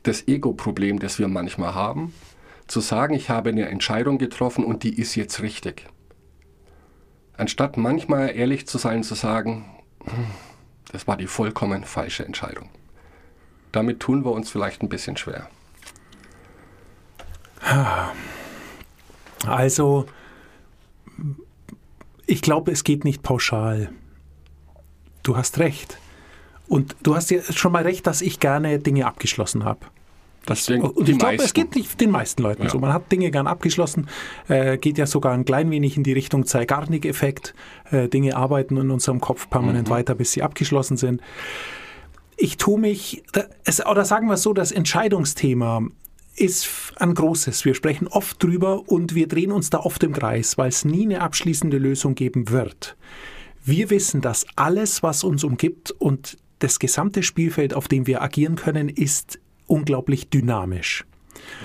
das 0.02 0.26
Ego-Problem, 0.28 0.98
das 0.98 1.18
wir 1.18 1.28
manchmal 1.28 1.74
haben, 1.74 2.14
zu 2.66 2.80
sagen, 2.80 3.14
ich 3.14 3.30
habe 3.30 3.50
eine 3.50 3.68
Entscheidung 3.68 4.18
getroffen 4.18 4.64
und 4.64 4.82
die 4.82 4.98
ist 4.98 5.14
jetzt 5.14 5.42
richtig. 5.42 5.86
Anstatt 7.36 7.76
manchmal 7.76 8.34
ehrlich 8.36 8.66
zu 8.66 8.78
sein, 8.78 9.02
zu 9.02 9.14
sagen, 9.14 9.64
hm, 10.04 10.26
das 10.90 11.06
war 11.06 11.16
die 11.16 11.26
vollkommen 11.26 11.84
falsche 11.84 12.24
Entscheidung. 12.24 12.68
Damit 13.72 14.00
tun 14.00 14.24
wir 14.24 14.32
uns 14.32 14.50
vielleicht 14.50 14.82
ein 14.82 14.88
bisschen 14.88 15.16
schwer. 15.16 15.48
Also, 19.46 20.06
ich 22.26 22.42
glaube, 22.42 22.70
es 22.70 22.84
geht 22.84 23.04
nicht 23.04 23.22
pauschal. 23.22 23.90
Du 25.22 25.36
hast 25.36 25.58
recht. 25.58 25.98
Und 26.68 26.96
du 27.02 27.14
hast 27.14 27.30
ja 27.30 27.42
schon 27.42 27.72
mal 27.72 27.82
recht, 27.82 28.06
dass 28.06 28.22
ich 28.22 28.40
gerne 28.40 28.78
Dinge 28.78 29.06
abgeschlossen 29.06 29.64
habe. 29.64 29.86
Das, 30.46 30.68
und 30.68 31.08
ich 31.08 31.18
glaube, 31.18 31.36
es 31.36 31.54
geht 31.54 31.74
nicht 31.76 32.00
den 32.00 32.10
meisten 32.10 32.42
Leuten 32.42 32.64
ja. 32.64 32.68
so. 32.68 32.78
Man 32.78 32.92
hat 32.92 33.12
Dinge 33.12 33.30
gern 33.30 33.46
abgeschlossen, 33.46 34.08
äh, 34.48 34.76
geht 34.76 34.98
ja 34.98 35.06
sogar 35.06 35.32
ein 35.32 35.44
klein 35.44 35.70
wenig 35.70 35.96
in 35.96 36.02
die 36.02 36.12
Richtung 36.12 36.46
Zeigarnik-Effekt. 36.46 37.54
Äh, 37.90 38.08
Dinge 38.08 38.36
arbeiten 38.36 38.76
in 38.76 38.90
unserem 38.90 39.20
Kopf 39.20 39.48
permanent 39.48 39.88
mhm. 39.88 39.92
weiter, 39.92 40.14
bis 40.14 40.32
sie 40.32 40.42
abgeschlossen 40.42 40.96
sind. 40.96 41.20
Ich 42.36 42.56
tue 42.56 42.78
mich, 42.78 43.22
es, 43.64 43.84
oder 43.86 44.04
sagen 44.04 44.26
wir 44.26 44.34
es 44.34 44.42
so, 44.42 44.52
das 44.52 44.72
Entscheidungsthema 44.72 45.82
ist 46.34 46.68
ein 46.96 47.14
großes. 47.14 47.64
Wir 47.64 47.74
sprechen 47.74 48.08
oft 48.08 48.42
drüber 48.42 48.88
und 48.88 49.14
wir 49.14 49.28
drehen 49.28 49.52
uns 49.52 49.70
da 49.70 49.80
oft 49.80 50.02
im 50.02 50.12
Kreis, 50.12 50.58
weil 50.58 50.68
es 50.68 50.84
nie 50.84 51.04
eine 51.04 51.20
abschließende 51.20 51.78
Lösung 51.78 52.14
geben 52.14 52.50
wird. 52.50 52.96
Wir 53.64 53.90
wissen, 53.90 54.20
dass 54.20 54.46
alles, 54.56 55.02
was 55.02 55.22
uns 55.22 55.44
umgibt 55.44 55.92
und 55.92 56.36
das 56.58 56.78
gesamte 56.78 57.22
Spielfeld, 57.22 57.74
auf 57.74 57.86
dem 57.86 58.06
wir 58.06 58.22
agieren 58.22 58.56
können, 58.56 58.88
ist 58.88 59.38
unglaublich 59.72 60.28
dynamisch. 60.28 61.06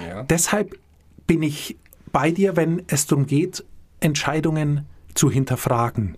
Ja. 0.07 0.23
Deshalb 0.23 0.79
bin 1.27 1.43
ich 1.43 1.77
bei 2.13 2.31
dir, 2.31 2.55
wenn 2.55 2.83
es 2.87 3.05
darum 3.05 3.25
geht, 3.25 3.65
Entscheidungen 3.99 4.85
zu 5.13 5.29
hinterfragen 5.29 6.17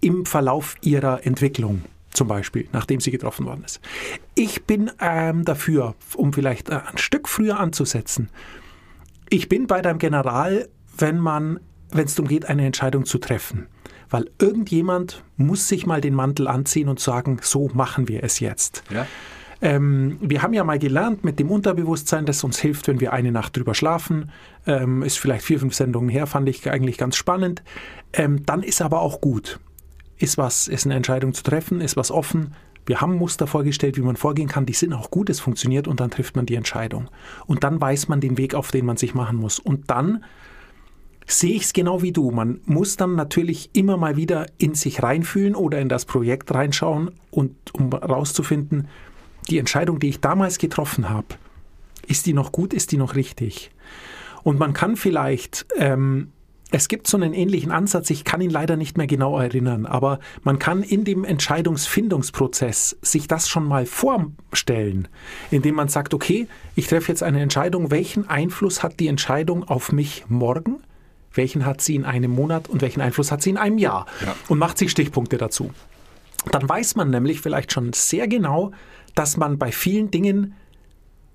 im 0.00 0.26
Verlauf 0.26 0.74
ihrer 0.82 1.24
Entwicklung 1.24 1.84
zum 2.12 2.26
Beispiel, 2.26 2.68
nachdem 2.72 2.98
sie 3.00 3.12
getroffen 3.12 3.46
worden 3.46 3.62
ist. 3.64 3.80
Ich 4.34 4.64
bin 4.64 4.90
ähm, 5.00 5.44
dafür, 5.44 5.94
um 6.16 6.32
vielleicht 6.32 6.70
äh, 6.70 6.80
ein 6.90 6.98
Stück 6.98 7.28
früher 7.28 7.60
anzusetzen. 7.60 8.28
Ich 9.30 9.48
bin 9.48 9.68
bei 9.68 9.80
deinem 9.80 9.98
General, 9.98 10.68
wenn 10.98 11.18
man, 11.18 11.60
wenn 11.90 12.04
es 12.04 12.16
darum 12.16 12.28
geht, 12.28 12.46
eine 12.46 12.66
Entscheidung 12.66 13.06
zu 13.06 13.18
treffen. 13.18 13.68
Weil 14.10 14.28
irgendjemand 14.38 15.22
muss 15.36 15.68
sich 15.68 15.86
mal 15.86 16.00
den 16.00 16.14
Mantel 16.14 16.48
anziehen 16.48 16.88
und 16.88 17.00
sagen, 17.00 17.38
so 17.40 17.70
machen 17.72 18.08
wir 18.08 18.24
es 18.24 18.40
jetzt. 18.40 18.82
Ja. 18.90 19.06
Ähm, 19.62 20.18
wir 20.20 20.42
haben 20.42 20.52
ja 20.52 20.64
mal 20.64 20.78
gelernt 20.78 21.24
mit 21.24 21.38
dem 21.38 21.50
Unterbewusstsein, 21.50 22.26
das 22.26 22.44
uns 22.44 22.58
hilft, 22.58 22.88
wenn 22.88 23.00
wir 23.00 23.12
eine 23.12 23.32
Nacht 23.32 23.56
drüber 23.56 23.74
schlafen. 23.74 24.30
Ähm, 24.66 25.02
ist 25.02 25.18
vielleicht 25.18 25.44
vier, 25.44 25.60
fünf 25.60 25.74
Sendungen 25.74 26.10
her, 26.10 26.26
fand 26.26 26.48
ich 26.48 26.68
eigentlich 26.70 26.98
ganz 26.98 27.16
spannend. 27.16 27.62
Ähm, 28.12 28.44
dann 28.44 28.62
ist 28.62 28.82
aber 28.82 29.00
auch 29.00 29.20
gut 29.20 29.58
ist 30.22 30.38
was, 30.38 30.68
ist 30.68 30.86
eine 30.86 30.94
Entscheidung 30.94 31.34
zu 31.34 31.42
treffen, 31.42 31.80
ist 31.80 31.96
was 31.96 32.10
offen. 32.10 32.54
Wir 32.86 33.00
haben 33.00 33.16
Muster 33.16 33.46
vorgestellt, 33.46 33.96
wie 33.96 34.02
man 34.02 34.16
vorgehen 34.16 34.48
kann, 34.48 34.66
die 34.66 34.72
sind 34.72 34.92
auch 34.92 35.10
gut, 35.10 35.30
es 35.30 35.40
funktioniert 35.40 35.86
und 35.86 36.00
dann 36.00 36.10
trifft 36.10 36.36
man 36.36 36.46
die 36.46 36.54
Entscheidung. 36.54 37.08
Und 37.46 37.64
dann 37.64 37.80
weiß 37.80 38.08
man 38.08 38.20
den 38.20 38.38
Weg, 38.38 38.54
auf 38.54 38.70
den 38.70 38.86
man 38.86 38.96
sich 38.96 39.14
machen 39.14 39.36
muss. 39.36 39.58
Und 39.58 39.90
dann 39.90 40.24
sehe 41.26 41.54
ich 41.54 41.62
es 41.62 41.72
genau 41.72 42.02
wie 42.02 42.12
du. 42.12 42.30
Man 42.30 42.60
muss 42.64 42.96
dann 42.96 43.14
natürlich 43.14 43.70
immer 43.72 43.96
mal 43.96 44.16
wieder 44.16 44.46
in 44.58 44.74
sich 44.74 45.02
reinfühlen 45.02 45.54
oder 45.54 45.80
in 45.80 45.88
das 45.88 46.04
Projekt 46.04 46.52
reinschauen 46.52 47.12
und 47.30 47.54
um 47.72 47.90
herauszufinden, 47.90 48.88
die 49.48 49.58
Entscheidung, 49.58 49.98
die 49.98 50.08
ich 50.08 50.20
damals 50.20 50.58
getroffen 50.58 51.08
habe, 51.08 51.26
ist 52.06 52.26
die 52.26 52.32
noch 52.32 52.52
gut, 52.52 52.72
ist 52.72 52.92
die 52.92 52.96
noch 52.96 53.14
richtig? 53.14 53.70
Und 54.42 54.58
man 54.58 54.72
kann 54.72 54.96
vielleicht 54.96 55.66
ähm, 55.76 56.32
es 56.72 56.88
gibt 56.88 57.06
so 57.06 57.18
einen 57.18 57.34
ähnlichen 57.34 57.70
Ansatz, 57.70 58.08
ich 58.08 58.24
kann 58.24 58.40
ihn 58.40 58.50
leider 58.50 58.76
nicht 58.76 58.96
mehr 58.96 59.06
genau 59.06 59.38
erinnern, 59.38 59.84
aber 59.84 60.18
man 60.42 60.58
kann 60.58 60.82
in 60.82 61.04
dem 61.04 61.22
Entscheidungsfindungsprozess 61.24 62.96
sich 63.02 63.28
das 63.28 63.48
schon 63.48 63.66
mal 63.66 63.84
vorstellen, 63.84 65.06
indem 65.50 65.74
man 65.74 65.88
sagt, 65.88 66.14
okay, 66.14 66.48
ich 66.74 66.86
treffe 66.86 67.12
jetzt 67.12 67.22
eine 67.22 67.42
Entscheidung, 67.42 67.90
welchen 67.90 68.28
Einfluss 68.28 68.82
hat 68.82 69.00
die 69.00 69.08
Entscheidung 69.08 69.64
auf 69.64 69.92
mich 69.92 70.24
morgen? 70.28 70.82
Welchen 71.34 71.64
hat 71.64 71.80
sie 71.80 71.94
in 71.94 72.04
einem 72.04 72.30
Monat 72.30 72.68
und 72.68 72.82
welchen 72.82 73.00
Einfluss 73.00 73.30
hat 73.30 73.42
sie 73.42 73.50
in 73.50 73.58
einem 73.58 73.78
Jahr? 73.78 74.06
Ja. 74.24 74.34
Und 74.48 74.58
macht 74.58 74.76
sich 74.76 74.90
Stichpunkte 74.90 75.38
dazu. 75.38 75.70
Dann 76.50 76.68
weiß 76.68 76.96
man 76.96 77.10
nämlich 77.10 77.40
vielleicht 77.40 77.72
schon 77.72 77.92
sehr 77.92 78.28
genau, 78.28 78.72
dass 79.14 79.36
man 79.36 79.58
bei 79.58 79.72
vielen 79.72 80.10
Dingen 80.10 80.54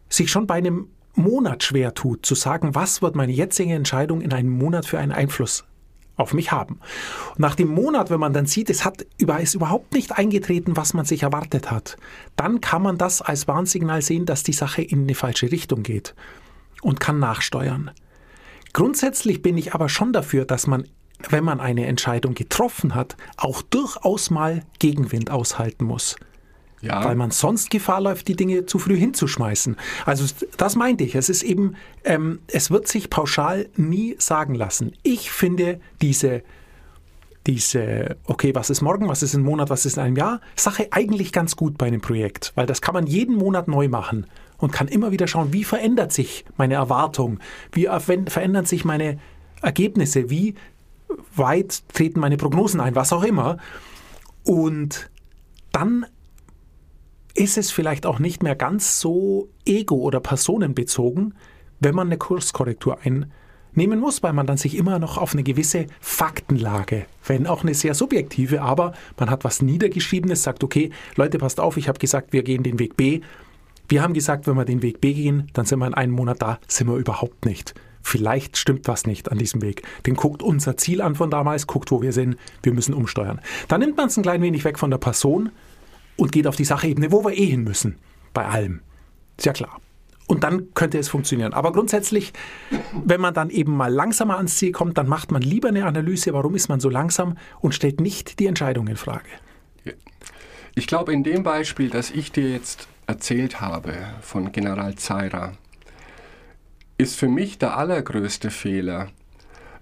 sich 0.10 0.32
schon 0.32 0.48
bei 0.48 0.56
einem 0.56 0.88
Monat 1.18 1.64
schwer 1.64 1.94
tut, 1.94 2.26
zu 2.26 2.36
sagen, 2.36 2.76
was 2.76 3.02
wird 3.02 3.16
meine 3.16 3.32
jetzige 3.32 3.74
Entscheidung 3.74 4.22
in 4.22 4.34
einem 4.34 4.52
Monat 4.52 4.86
für 4.86 5.00
einen 5.00 5.12
Einfluss 5.12 5.66
auf 6.16 6.34
mich 6.34 6.52
haben. 6.52 6.80
Und 7.32 7.40
nach 7.40 7.56
dem 7.56 7.70
Monat, 7.70 8.10
wenn 8.10 8.20
man 8.20 8.34
dann 8.34 8.46
sieht, 8.46 8.70
es 8.70 8.86
hat 8.86 9.06
ist 9.18 9.56
überhaupt 9.56 9.94
nicht 9.94 10.18
eingetreten, 10.18 10.76
was 10.76 10.94
man 10.94 11.06
sich 11.06 11.24
erwartet 11.24 11.72
hat, 11.72 11.98
dann 12.36 12.62
kann 12.62 12.82
man 12.82 12.98
das 12.98 13.22
als 13.22 13.48
Warnsignal 13.48 14.02
sehen, 14.02 14.26
dass 14.26 14.44
die 14.44 14.54
Sache 14.54 14.82
in 14.82 15.04
eine 15.04 15.16
falsche 15.16 15.52
Richtung 15.52 15.84
geht 15.84 16.16
und 16.82 17.00
kann 17.00 17.20
nachsteuern. 17.20 17.92
Grundsätzlich 18.74 19.42
bin 19.42 19.58
ich 19.58 19.74
aber 19.74 19.90
schon 19.90 20.14
dafür, 20.14 20.46
dass 20.46 20.68
man, 20.68 20.88
wenn 21.30 21.44
man 21.44 21.60
eine 21.60 21.86
Entscheidung 21.86 22.34
getroffen 22.34 22.96
hat, 22.96 23.16
auch 23.38 23.62
durchaus 23.62 24.30
mal 24.30 24.64
Gegenwind 24.80 25.32
aushalten 25.32 25.86
muss 25.86 26.16
Ja. 26.80 27.04
weil 27.04 27.16
man 27.16 27.32
sonst 27.32 27.72
Gefahr 27.72 28.02
läuft, 28.02 28.28
die 28.28 28.36
Dinge 28.36 28.68
zu 28.68 28.78
früh 28.78 28.96
hinzuschmeißen. 28.96 29.78
Also 30.06 30.26
das 30.58 30.76
meinte 30.76 31.04
ich. 31.04 31.16
Es 31.16 31.28
ist 31.28 31.42
eben, 31.42 31.76
ähm, 32.04 32.40
es 32.46 32.70
wird 32.70 32.88
sich 32.88 33.10
pauschal 33.10 33.68
nie 33.76 34.16
sagen 34.20 34.54
lassen. 34.54 34.94
Ich 35.02 35.32
finde 35.32 35.80
diese 36.02 36.44
diese, 37.48 38.18
okay, 38.26 38.54
was 38.54 38.70
ist 38.70 38.82
morgen, 38.82 39.08
was 39.08 39.24
ist 39.24 39.34
in 39.34 39.40
einem 39.40 39.50
Monat, 39.50 39.70
was 39.70 39.86
ist 39.86 39.96
in 39.96 40.04
einem 40.04 40.18
Jahr, 40.18 40.42
Sache 40.56 40.88
eigentlich 40.92 41.32
ganz 41.32 41.56
gut 41.56 41.78
bei 41.78 41.88
einem 41.88 42.02
Projekt, 42.02 42.52
weil 42.56 42.66
das 42.66 42.82
kann 42.82 42.94
man 42.94 43.08
jeden 43.08 43.38
Monat 43.38 43.70
neu 43.70 43.88
machen 43.88 44.28
und 44.58 44.72
kann 44.74 44.90
immer 44.90 45.12
wieder 45.12 45.28
schauen, 45.28 45.54
wie 45.54 45.64
verändert 45.64 46.12
sich 46.12 46.44
meine 46.58 46.74
Erwartung, 46.74 47.40
wie 47.72 47.86
verändern 47.86 48.66
sich 48.66 48.84
meine 48.84 49.18
Ergebnisse, 49.62 50.30
wie 50.30 50.56
weit 51.36 51.88
treten 51.94 52.20
meine 52.20 52.36
Prognosen 52.36 52.82
ein, 52.82 52.96
was 52.96 53.14
auch 53.14 53.24
immer. 53.24 53.58
Und 54.44 55.10
dann 55.72 56.06
ist 57.38 57.58
es 57.58 57.72
vielleicht 57.72 58.06
auch 58.06 58.20
nicht 58.20 58.42
mehr 58.42 58.56
ganz 58.56 59.00
so 59.00 59.50
ego- 59.66 60.02
oder 60.02 60.20
personenbezogen, 60.20 61.36
wenn 61.80 61.94
man 61.94 62.08
eine 62.08 62.18
Kurskorrektur 62.18 62.98
einnehmen 63.04 64.00
muss, 64.00 64.24
weil 64.24 64.34
man 64.34 64.48
dann 64.48 64.58
sich 64.58 64.76
immer 64.76 64.98
noch 64.98 65.18
auf 65.18 65.34
eine 65.34 65.44
gewisse 65.44 65.86
Faktenlage, 66.02 67.06
wenn 67.26 67.46
auch 67.46 67.64
eine 67.64 67.76
sehr 67.76 67.94
subjektive, 67.94 68.62
aber 68.64 68.94
man 69.20 69.30
hat 69.30 69.44
was 69.44 69.62
Niedergeschriebenes, 69.62 70.42
sagt, 70.42 70.64
okay, 70.64 70.90
Leute, 71.16 71.38
passt 71.38 71.60
auf, 71.60 71.78
ich 71.78 71.88
habe 71.88 72.00
gesagt, 72.00 72.34
wir 72.34 72.42
gehen 72.42 72.64
den 72.64 72.80
Weg 72.80 72.98
B. 72.98 73.22
Wir 73.88 74.02
haben 74.02 74.16
gesagt, 74.16 74.48
wenn 74.48 74.56
wir 74.56 74.66
den 74.66 74.82
Weg 74.82 75.00
B 75.00 75.14
gehen, 75.14 75.50
dann 75.54 75.66
sind 75.66 75.80
wir 75.80 75.88
in 75.88 75.94
einem 75.94 76.14
Monat 76.14 76.42
da, 76.42 76.60
sind 76.68 76.88
wir 76.88 76.98
überhaupt 76.98 77.46
nicht. 77.46 77.76
Vielleicht 78.02 78.58
stimmt 78.58 78.88
was 78.88 79.06
nicht 79.06 79.32
an 79.32 79.38
diesem 79.38 79.62
Weg. 79.62 79.84
Den 80.06 80.16
guckt 80.16 80.42
unser 80.42 80.76
Ziel 80.78 81.02
an 81.02 81.16
von 81.16 81.30
damals, 81.30 81.68
guckt, 81.68 81.92
wo 81.92 82.02
wir 82.02 82.14
sind, 82.14 82.38
wir 82.64 82.74
müssen 82.74 82.94
umsteuern. 82.94 83.42
Dann 83.68 83.82
nimmt 83.82 83.98
man 83.98 84.08
es 84.08 84.18
ein 84.18 84.24
klein 84.24 84.42
wenig 84.42 84.64
weg 84.64 84.80
von 84.80 84.90
der 84.90 84.98
Person, 84.98 85.52
und 86.18 86.32
geht 86.32 86.48
auf 86.48 86.56
die 86.56 86.66
Sachebene, 86.66 87.12
wo 87.12 87.24
wir 87.24 87.38
eh 87.38 87.46
hin 87.46 87.64
müssen. 87.64 87.98
Bei 88.34 88.46
allem. 88.46 88.82
Ist 89.38 89.46
ja 89.46 89.54
klar. 89.54 89.80
Und 90.28 90.44
dann 90.44 90.74
könnte 90.74 90.98
es 90.98 91.08
funktionieren. 91.08 91.54
Aber 91.54 91.72
grundsätzlich, 91.72 92.34
wenn 93.06 93.22
man 93.22 93.34
dann 93.34 93.50
eben 93.50 93.76
mal 93.76 93.92
langsamer 93.92 94.36
ans 94.36 94.58
Ziel 94.58 94.74
kommt, 94.74 94.98
dann 94.98 95.08
macht 95.08 95.32
man 95.32 95.42
lieber 95.42 95.70
eine 95.70 95.86
Analyse, 95.86 96.34
warum 96.34 96.54
ist 96.54 96.68
man 96.68 96.82
so 96.82 96.90
langsam 96.90 97.38
und 97.62 97.74
stellt 97.74 98.02
nicht 98.02 98.40
die 98.40 98.48
Entscheidung 98.48 98.88
in 98.88 98.98
Frage. 98.98 99.30
Ich 100.76 100.86
glaube, 100.86 101.14
in 101.14 101.24
dem 101.24 101.44
Beispiel, 101.44 101.90
das 101.90 102.12
ich 102.12 102.34
dir 102.34 102.52
jetzt 102.52 102.90
erzählt 103.08 103.62
habe 103.62 103.94
von 104.22 104.52
General 104.52 104.96
Zaira, 104.96 105.54
ist 106.98 107.16
für 107.16 107.30
mich 107.30 107.58
der 107.58 107.78
allergrößte 107.78 108.52
Fehler, 108.52 109.08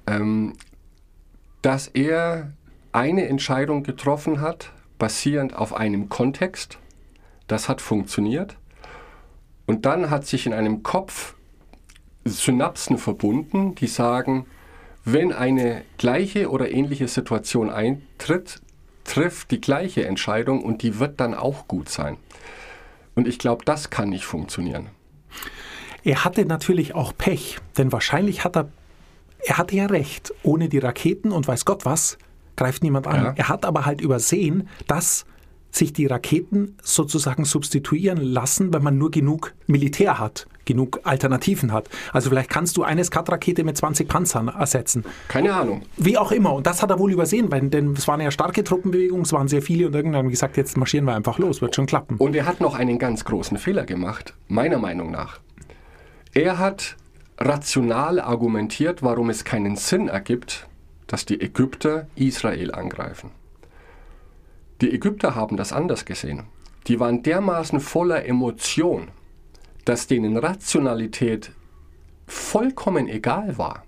ähm, 0.06 0.54
dass 1.62 1.88
er 1.88 2.54
eine 2.92 3.28
Entscheidung 3.28 3.82
getroffen 3.84 4.42
hat, 4.42 4.72
basierend 4.98 5.56
auf 5.56 5.74
einem 5.74 6.10
Kontext. 6.10 6.78
Das 7.48 7.70
hat 7.70 7.82
funktioniert. 7.82 8.58
Und 9.66 9.86
dann 9.86 10.10
hat 10.10 10.26
sich 10.26 10.46
in 10.46 10.54
einem 10.54 10.84
Kopf 10.84 11.36
Synapsen 12.26 12.98
verbunden, 12.98 13.76
die 13.76 13.88
sagen, 13.88 14.48
wenn 15.04 15.32
eine 15.32 15.84
gleiche 15.98 16.50
oder 16.50 16.72
ähnliche 16.72 17.08
Situation 17.08 17.70
eintritt, 17.70 18.62
trifft 19.04 19.52
die 19.52 19.62
gleiche 19.62 20.06
Entscheidung 20.08 20.64
und 20.64 20.82
die 20.82 21.00
wird 21.00 21.20
dann 21.20 21.36
auch 21.36 21.68
gut 21.68 21.90
sein. 21.90 22.18
Und 23.14 23.28
ich 23.28 23.38
glaube, 23.38 23.64
das 23.64 23.92
kann 23.92 24.10
nicht 24.10 24.26
funktionieren. 24.26 24.90
Er 26.04 26.26
hatte 26.26 26.46
natürlich 26.46 26.96
auch 26.96 27.14
Pech, 27.16 27.60
denn 27.78 27.92
wahrscheinlich 27.92 28.44
hat 28.44 28.58
er, 28.58 28.70
er 29.40 29.58
hatte 29.58 29.76
ja 29.76 29.86
recht, 29.86 30.34
ohne 30.44 30.70
die 30.70 30.80
Raketen 30.80 31.32
und 31.32 31.48
weiß 31.48 31.66
Gott 31.66 31.86
was, 31.86 32.18
greift 32.56 32.84
niemand 32.84 33.08
an. 33.08 33.24
Ja. 33.24 33.34
Er 33.36 33.50
hat 33.50 33.66
aber 33.66 33.86
halt 33.86 34.02
übersehen, 34.02 34.68
dass 34.88 35.26
sich 35.76 35.94
die 35.94 36.06
Raketen 36.06 36.78
sozusagen 36.82 37.46
substituieren 37.46 38.18
lassen, 38.18 38.74
wenn 38.74 38.84
man 38.84 38.98
nur 38.98 39.12
genug 39.12 39.54
Militär 39.68 40.20
hat, 40.20 40.48
genug 40.64 41.02
Alternativen 41.04 41.72
hat. 41.74 41.90
Also 42.14 42.30
vielleicht 42.30 42.50
kannst 42.50 42.78
du 42.78 42.84
eine 42.84 43.04
Skat-Rakete 43.04 43.64
mit 43.64 43.78
20 43.78 44.08
Panzern 44.08 44.48
ersetzen. 44.48 45.04
Keine 45.28 45.54
Ahnung. 45.54 45.84
Wie 45.98 46.18
auch 46.18 46.32
immer. 46.32 46.54
Und 46.54 46.66
das 46.66 46.82
hat 46.82 46.90
er 46.90 47.00
wohl 47.00 47.12
übersehen, 47.12 47.52
weil, 47.52 47.62
denn 47.70 47.94
es 47.94 48.08
waren 48.08 48.22
ja 48.22 48.32
starke 48.32 48.64
Truppenbewegungen, 48.64 49.26
es 49.26 49.34
waren 49.34 49.48
sehr 49.48 49.62
viele 49.62 49.88
und 49.88 49.96
irgendwann 49.96 50.20
haben 50.20 50.30
gesagt, 50.30 50.58
jetzt 50.58 50.78
marschieren 50.78 51.06
wir 51.06 51.16
einfach 51.16 51.40
los, 51.40 51.62
wird 51.62 51.76
schon 51.76 51.86
klappen. 51.86 52.18
Und 52.18 52.36
er 52.36 52.46
hat 52.46 52.62
noch 52.62 52.76
einen 52.76 52.98
ganz 52.98 53.26
großen 53.26 53.58
Fehler 53.58 53.86
gemacht, 53.86 54.34
meiner 54.48 54.80
Meinung 54.80 55.12
nach. 55.12 55.40
Er 56.34 56.58
hat 56.58 56.96
rational 57.38 58.20
argumentiert, 58.20 59.04
warum 59.04 59.30
es 59.30 59.44
keinen 59.44 59.76
Sinn 59.76 60.08
ergibt, 60.08 60.68
dass 61.08 61.26
die 61.26 61.40
Ägypter 61.40 62.08
Israel 62.16 62.74
angreifen. 62.74 63.32
Die 64.82 64.94
Ägypter 64.94 65.36
haben 65.36 65.58
das 65.58 65.72
anders 65.72 66.06
gesehen. 66.06 66.44
Die 66.88 67.00
waren 67.00 67.24
dermaßen 67.24 67.80
voller 67.80 68.26
Emotion, 68.26 69.08
dass 69.86 70.08
denen 70.08 70.38
Rationalität 70.38 71.52
vollkommen 72.28 73.08
egal 73.08 73.58
war. 73.58 73.84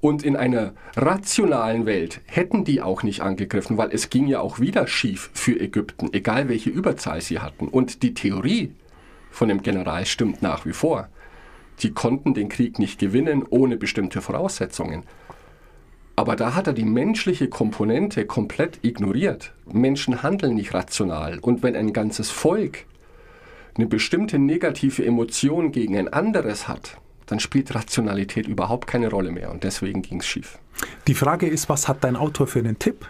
Und 0.00 0.22
in 0.22 0.34
einer 0.34 0.72
rationalen 0.96 1.84
Welt 1.84 2.22
hätten 2.24 2.64
die 2.64 2.80
auch 2.80 3.02
nicht 3.02 3.20
angegriffen, 3.20 3.76
weil 3.76 3.90
es 3.92 4.08
ging 4.08 4.26
ja 4.26 4.40
auch 4.40 4.58
wieder 4.58 4.86
schief 4.86 5.30
für 5.34 5.60
Ägypten, 5.60 6.10
egal 6.12 6.48
welche 6.48 6.70
Überzahl 6.70 7.20
sie 7.20 7.40
hatten. 7.40 7.68
Und 7.68 8.02
die 8.02 8.14
Theorie 8.14 8.72
von 9.30 9.48
dem 9.48 9.62
General 9.62 10.06
stimmt 10.06 10.40
nach 10.40 10.64
wie 10.64 10.72
vor. 10.72 11.08
Die 11.80 11.92
konnten 11.92 12.32
den 12.32 12.48
Krieg 12.48 12.78
nicht 12.78 12.98
gewinnen 12.98 13.44
ohne 13.48 13.76
bestimmte 13.76 14.22
Voraussetzungen. 14.22 15.04
Aber 16.20 16.36
da 16.36 16.54
hat 16.54 16.66
er 16.66 16.74
die 16.74 16.84
menschliche 16.84 17.48
Komponente 17.48 18.26
komplett 18.26 18.80
ignoriert. 18.82 19.54
Menschen 19.64 20.22
handeln 20.22 20.54
nicht 20.54 20.74
rational. 20.74 21.38
Und 21.38 21.62
wenn 21.62 21.74
ein 21.74 21.94
ganzes 21.94 22.28
Volk 22.28 22.84
eine 23.74 23.86
bestimmte 23.86 24.38
negative 24.38 25.02
Emotion 25.02 25.72
gegen 25.72 25.96
ein 25.96 26.12
anderes 26.12 26.68
hat, 26.68 26.98
dann 27.24 27.40
spielt 27.40 27.74
Rationalität 27.74 28.46
überhaupt 28.46 28.86
keine 28.86 29.08
Rolle 29.08 29.30
mehr. 29.30 29.50
Und 29.50 29.64
deswegen 29.64 30.02
ging 30.02 30.20
es 30.20 30.26
schief. 30.26 30.58
Die 31.06 31.14
Frage 31.14 31.46
ist, 31.46 31.70
was 31.70 31.88
hat 31.88 32.04
dein 32.04 32.16
Autor 32.16 32.46
für 32.46 32.58
einen 32.58 32.78
Tipp? 32.78 33.06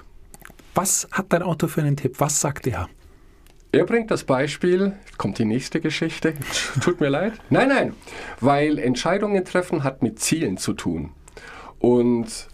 Was 0.77 1.09
hat 1.11 1.33
dein 1.33 1.43
Autor 1.43 1.69
für 1.69 1.81
einen 1.81 1.97
Tipp? 1.97 2.15
Was 2.19 2.41
sagt 2.41 2.69
er? 2.69 2.89
Er 3.73 3.87
bringt 3.87 4.13
das 4.13 4.23
Beispiel, 4.23 4.93
kommt 5.19 5.39
die 5.39 5.47
nächste 5.47 5.81
Geschichte, 5.81 6.35
tut 6.81 7.01
mir 7.01 7.09
leid. 7.09 7.33
Nein, 7.51 7.71
nein, 7.71 7.93
weil 8.39 8.79
Entscheidungen 8.79 9.45
treffen 9.45 9.83
hat 9.83 10.01
mit 10.01 10.21
Zielen 10.21 10.59
zu 10.59 10.75
tun. 10.75 11.11
Und 11.81 12.47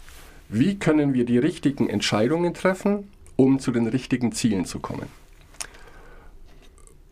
wie 0.49 0.79
können 0.79 1.13
wir 1.13 1.25
die 1.25 1.37
richtigen 1.37 1.89
Entscheidungen 1.89 2.53
treffen, 2.53 3.09
um 3.35 3.59
zu 3.59 3.71
den 3.71 3.87
richtigen 3.87 4.31
Zielen 4.31 4.65
zu 4.65 4.79
kommen? 4.79 5.07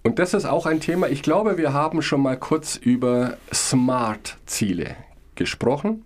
Und 0.03 0.19
das 0.19 0.33
ist 0.33 0.45
auch 0.45 0.67
ein 0.67 0.79
Thema, 0.79 1.09
ich 1.09 1.23
glaube, 1.23 1.57
wir 1.57 1.73
haben 1.73 2.01
schon 2.01 2.21
mal 2.21 2.37
kurz 2.37 2.75
über 2.75 3.37
Smart-Ziele 3.51 4.95
gesprochen. 5.33 6.03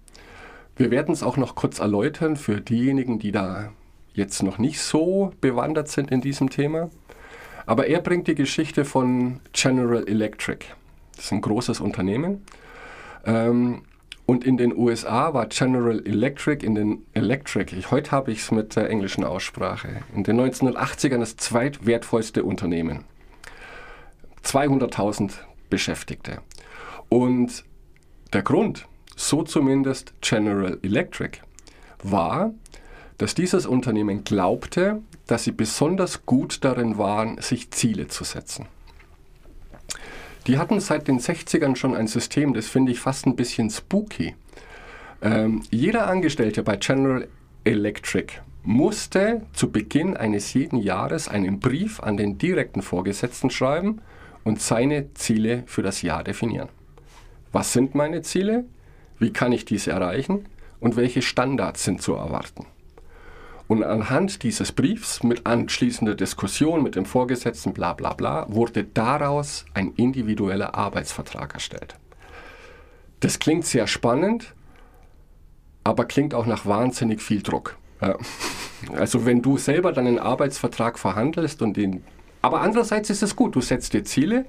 Wir 0.77 0.89
werden 0.89 1.11
es 1.11 1.21
auch 1.21 1.35
noch 1.35 1.55
kurz 1.55 1.79
erläutern 1.79 2.37
für 2.37 2.61
diejenigen, 2.61 3.19
die 3.19 3.33
da 3.33 3.73
jetzt 4.13 4.41
noch 4.41 4.57
nicht 4.57 4.79
so 4.79 5.33
bewandert 5.41 5.89
sind 5.89 6.11
in 6.11 6.21
diesem 6.21 6.49
Thema. 6.49 6.89
Aber 7.65 7.87
er 7.87 7.99
bringt 7.99 8.27
die 8.27 8.35
Geschichte 8.35 8.85
von 8.85 9.41
General 9.51 10.07
Electric. 10.07 10.65
Das 11.15 11.25
ist 11.25 11.31
ein 11.33 11.41
großes 11.41 11.81
Unternehmen. 11.81 12.43
Ähm, 13.25 13.81
und 14.29 14.43
in 14.43 14.57
den 14.57 14.77
USA 14.77 15.33
war 15.33 15.47
General 15.47 16.05
Electric 16.05 16.63
in 16.63 16.75
den 16.75 17.03
Electric, 17.15 17.75
ich, 17.75 17.89
heute 17.89 18.11
habe 18.11 18.31
ich 18.31 18.41
es 18.41 18.51
mit 18.51 18.75
der 18.75 18.87
englischen 18.87 19.23
Aussprache, 19.23 20.03
in 20.13 20.23
den 20.23 20.39
1980ern 20.39 21.17
das 21.17 21.35
zweitwertvollste 21.35 22.43
Unternehmen. 22.43 23.05
200.000 24.43 25.31
Beschäftigte. 25.71 26.43
Und 27.09 27.63
der 28.31 28.43
Grund, 28.43 28.87
so 29.15 29.41
zumindest 29.41 30.13
General 30.21 30.77
Electric, 30.83 31.39
war, 32.03 32.53
dass 33.17 33.33
dieses 33.33 33.65
Unternehmen 33.65 34.25
glaubte, 34.25 35.01
dass 35.25 35.45
sie 35.45 35.53
besonders 35.53 36.27
gut 36.27 36.63
darin 36.63 36.99
waren, 36.99 37.41
sich 37.41 37.71
Ziele 37.71 38.09
zu 38.09 38.23
setzen. 38.23 38.67
Die 40.47 40.57
hatten 40.57 40.79
seit 40.79 41.07
den 41.07 41.19
60ern 41.19 41.75
schon 41.75 41.95
ein 41.95 42.07
System, 42.07 42.53
das 42.53 42.67
finde 42.67 42.91
ich 42.91 42.99
fast 42.99 43.25
ein 43.25 43.35
bisschen 43.35 43.69
spooky. 43.69 44.35
Ähm, 45.21 45.63
jeder 45.69 46.07
Angestellte 46.07 46.63
bei 46.63 46.77
General 46.77 47.27
Electric 47.65 48.33
musste 48.63 49.41
zu 49.53 49.71
Beginn 49.71 50.15
eines 50.15 50.53
jeden 50.53 50.77
Jahres 50.77 51.27
einen 51.27 51.59
Brief 51.59 51.99
an 51.99 52.17
den 52.17 52.37
direkten 52.37 52.81
Vorgesetzten 52.81 53.49
schreiben 53.49 54.01
und 54.43 54.61
seine 54.61 55.13
Ziele 55.13 55.63
für 55.65 55.81
das 55.81 56.01
Jahr 56.01 56.23
definieren. 56.23 56.69
Was 57.51 57.73
sind 57.73 57.95
meine 57.95 58.21
Ziele? 58.21 58.65
Wie 59.17 59.33
kann 59.33 59.51
ich 59.51 59.65
diese 59.65 59.91
erreichen? 59.91 60.45
Und 60.79 60.95
welche 60.95 61.21
Standards 61.21 61.83
sind 61.83 62.01
zu 62.01 62.13
erwarten? 62.13 62.65
Und 63.69 63.83
anhand 63.83 64.41
dieses 64.41 64.71
Briefs 64.71 65.21
mit 65.21 65.45
anschließender 65.45 66.15
Diskussion 66.15 66.81
mit 66.81 66.95
dem 66.95 67.05
Vorgesetzten, 67.05 67.71
bla 67.71 67.93
bla 67.93 68.13
bla, 68.13 68.47
wurde 68.49 68.83
daraus 68.83 69.63
ein 69.75 69.93
individueller 69.93 70.73
Arbeitsvertrag 70.73 71.53
erstellt. 71.53 71.93
Das 73.19 73.37
klingt 73.37 73.65
sehr 73.65 73.85
spannend, 73.85 74.55
aber 75.83 76.05
klingt 76.05 76.33
auch 76.33 76.47
nach 76.47 76.65
wahnsinnig 76.65 77.21
viel 77.21 77.43
Druck. 77.43 77.77
Also 78.95 79.27
wenn 79.27 79.43
du 79.43 79.59
selber 79.59 79.93
deinen 79.93 80.17
Arbeitsvertrag 80.17 80.97
verhandelst 80.97 81.61
und 81.61 81.77
den... 81.77 82.03
Aber 82.41 82.61
andererseits 82.61 83.11
ist 83.11 83.21
es 83.21 83.35
gut, 83.35 83.55
du 83.55 83.61
setzt 83.61 83.93
dir 83.93 84.03
Ziele, 84.03 84.45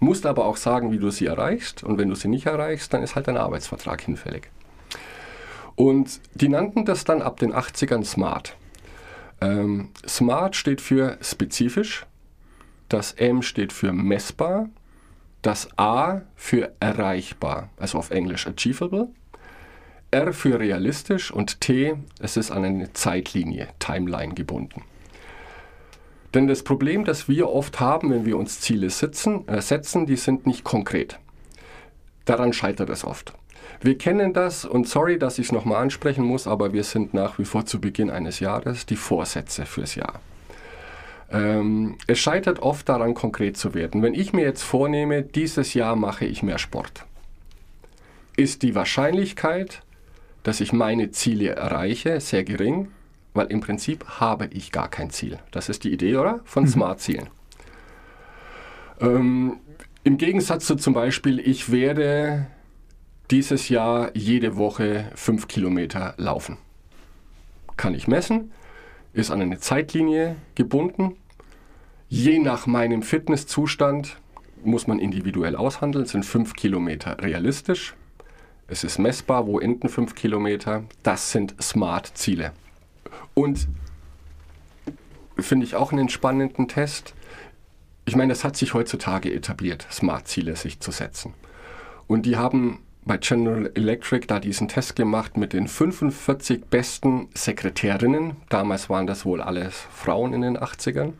musst 0.00 0.26
aber 0.26 0.46
auch 0.46 0.56
sagen, 0.56 0.90
wie 0.90 0.98
du 0.98 1.10
sie 1.10 1.26
erreichst. 1.26 1.84
Und 1.84 1.96
wenn 1.96 2.08
du 2.08 2.16
sie 2.16 2.26
nicht 2.26 2.46
erreichst, 2.46 2.92
dann 2.92 3.04
ist 3.04 3.14
halt 3.14 3.28
dein 3.28 3.36
Arbeitsvertrag 3.36 4.00
hinfällig. 4.00 4.50
Und 5.76 6.20
die 6.34 6.48
nannten 6.48 6.84
das 6.84 7.04
dann 7.04 7.22
ab 7.22 7.38
den 7.38 7.54
80ern 7.54 8.04
Smart. 8.04 8.56
Ähm, 9.40 9.90
Smart 10.06 10.56
steht 10.56 10.80
für 10.80 11.18
spezifisch, 11.20 12.06
das 12.88 13.12
M 13.12 13.42
steht 13.42 13.72
für 13.72 13.92
messbar, 13.92 14.68
das 15.42 15.68
A 15.78 16.22
für 16.36 16.72
erreichbar, 16.80 17.70
also 17.76 17.98
auf 17.98 18.10
Englisch 18.10 18.46
achievable, 18.46 19.08
R 20.10 20.32
für 20.32 20.58
realistisch 20.58 21.30
und 21.30 21.60
T, 21.60 21.94
es 22.20 22.36
ist 22.36 22.50
an 22.50 22.64
eine 22.64 22.92
Zeitlinie, 22.92 23.68
Timeline 23.78 24.34
gebunden. 24.34 24.82
Denn 26.34 26.48
das 26.48 26.62
Problem, 26.62 27.04
das 27.04 27.28
wir 27.28 27.48
oft 27.50 27.78
haben, 27.78 28.10
wenn 28.10 28.24
wir 28.24 28.36
uns 28.36 28.60
Ziele 28.60 28.90
sitzen, 28.90 29.46
äh, 29.48 29.60
setzen, 29.60 30.06
die 30.06 30.16
sind 30.16 30.46
nicht 30.46 30.64
konkret. 30.64 31.18
Daran 32.24 32.52
scheitert 32.52 32.90
es 32.90 33.04
oft. 33.04 33.34
Wir 33.80 33.98
kennen 33.98 34.32
das 34.32 34.64
und 34.64 34.88
sorry, 34.88 35.18
dass 35.18 35.38
ich 35.38 35.46
es 35.46 35.52
nochmal 35.52 35.82
ansprechen 35.82 36.24
muss, 36.24 36.46
aber 36.46 36.72
wir 36.72 36.84
sind 36.84 37.14
nach 37.14 37.38
wie 37.38 37.44
vor 37.44 37.66
zu 37.66 37.80
Beginn 37.80 38.10
eines 38.10 38.40
Jahres 38.40 38.86
die 38.86 38.96
Vorsätze 38.96 39.66
fürs 39.66 39.94
Jahr. 39.94 40.20
Ähm, 41.30 41.96
es 42.06 42.18
scheitert 42.18 42.60
oft 42.60 42.88
daran, 42.88 43.14
konkret 43.14 43.56
zu 43.56 43.74
werden. 43.74 44.02
Wenn 44.02 44.14
ich 44.14 44.32
mir 44.32 44.44
jetzt 44.44 44.62
vornehme, 44.62 45.22
dieses 45.22 45.74
Jahr 45.74 45.96
mache 45.96 46.24
ich 46.24 46.42
mehr 46.42 46.58
Sport, 46.58 47.04
ist 48.36 48.62
die 48.62 48.74
Wahrscheinlichkeit, 48.74 49.82
dass 50.42 50.60
ich 50.60 50.72
meine 50.72 51.10
Ziele 51.10 51.50
erreiche, 51.50 52.20
sehr 52.20 52.44
gering, 52.44 52.88
weil 53.32 53.46
im 53.46 53.60
Prinzip 53.60 54.04
habe 54.20 54.48
ich 54.52 54.70
gar 54.70 54.88
kein 54.88 55.10
Ziel. 55.10 55.38
Das 55.50 55.68
ist 55.68 55.84
die 55.84 55.92
Idee, 55.92 56.16
oder? 56.16 56.40
Von 56.44 56.64
mhm. 56.64 56.68
Smart-Zielen. 56.68 57.28
Ähm, 59.00 59.56
Im 60.04 60.18
Gegensatz 60.18 60.66
zu 60.66 60.76
zum 60.76 60.94
Beispiel, 60.94 61.40
ich 61.40 61.72
werde 61.72 62.46
dieses 63.30 63.68
Jahr 63.68 64.10
jede 64.14 64.56
Woche 64.56 65.10
fünf 65.14 65.48
Kilometer 65.48 66.14
laufen. 66.16 66.58
Kann 67.76 67.94
ich 67.94 68.06
messen, 68.06 68.52
ist 69.12 69.30
an 69.30 69.40
eine 69.40 69.58
Zeitlinie 69.58 70.36
gebunden. 70.54 71.16
Je 72.08 72.38
nach 72.38 72.66
meinem 72.66 73.02
Fitnesszustand 73.02 74.18
muss 74.62 74.86
man 74.86 74.98
individuell 74.98 75.56
aushandeln, 75.56 76.06
sind 76.06 76.24
fünf 76.24 76.54
Kilometer 76.54 77.22
realistisch. 77.22 77.94
Es 78.66 78.84
ist 78.84 78.98
messbar, 78.98 79.46
wo 79.46 79.58
enden 79.58 79.88
fünf 79.88 80.14
Kilometer. 80.14 80.84
Das 81.02 81.32
sind 81.32 81.54
Smart-Ziele. 81.60 82.52
Und 83.34 83.68
finde 85.38 85.66
ich 85.66 85.74
auch 85.74 85.92
einen 85.92 86.08
spannenden 86.08 86.68
Test. 86.68 87.14
Ich 88.06 88.16
meine, 88.16 88.32
das 88.32 88.44
hat 88.44 88.56
sich 88.56 88.74
heutzutage 88.74 89.32
etabliert, 89.32 89.86
Smart-Ziele 89.90 90.56
sich 90.56 90.80
zu 90.80 90.92
setzen. 90.92 91.34
Und 92.06 92.26
die 92.26 92.36
haben 92.36 92.80
bei 93.06 93.18
General 93.18 93.70
Electric 93.74 94.26
da 94.26 94.40
diesen 94.40 94.68
Test 94.68 94.96
gemacht 94.96 95.36
mit 95.36 95.52
den 95.52 95.68
45 95.68 96.66
besten 96.66 97.28
Sekretärinnen. 97.34 98.36
Damals 98.48 98.88
waren 98.88 99.06
das 99.06 99.26
wohl 99.26 99.40
alles 99.40 99.86
Frauen 99.92 100.32
in 100.32 100.40
den 100.40 100.56
80ern, 100.56 101.12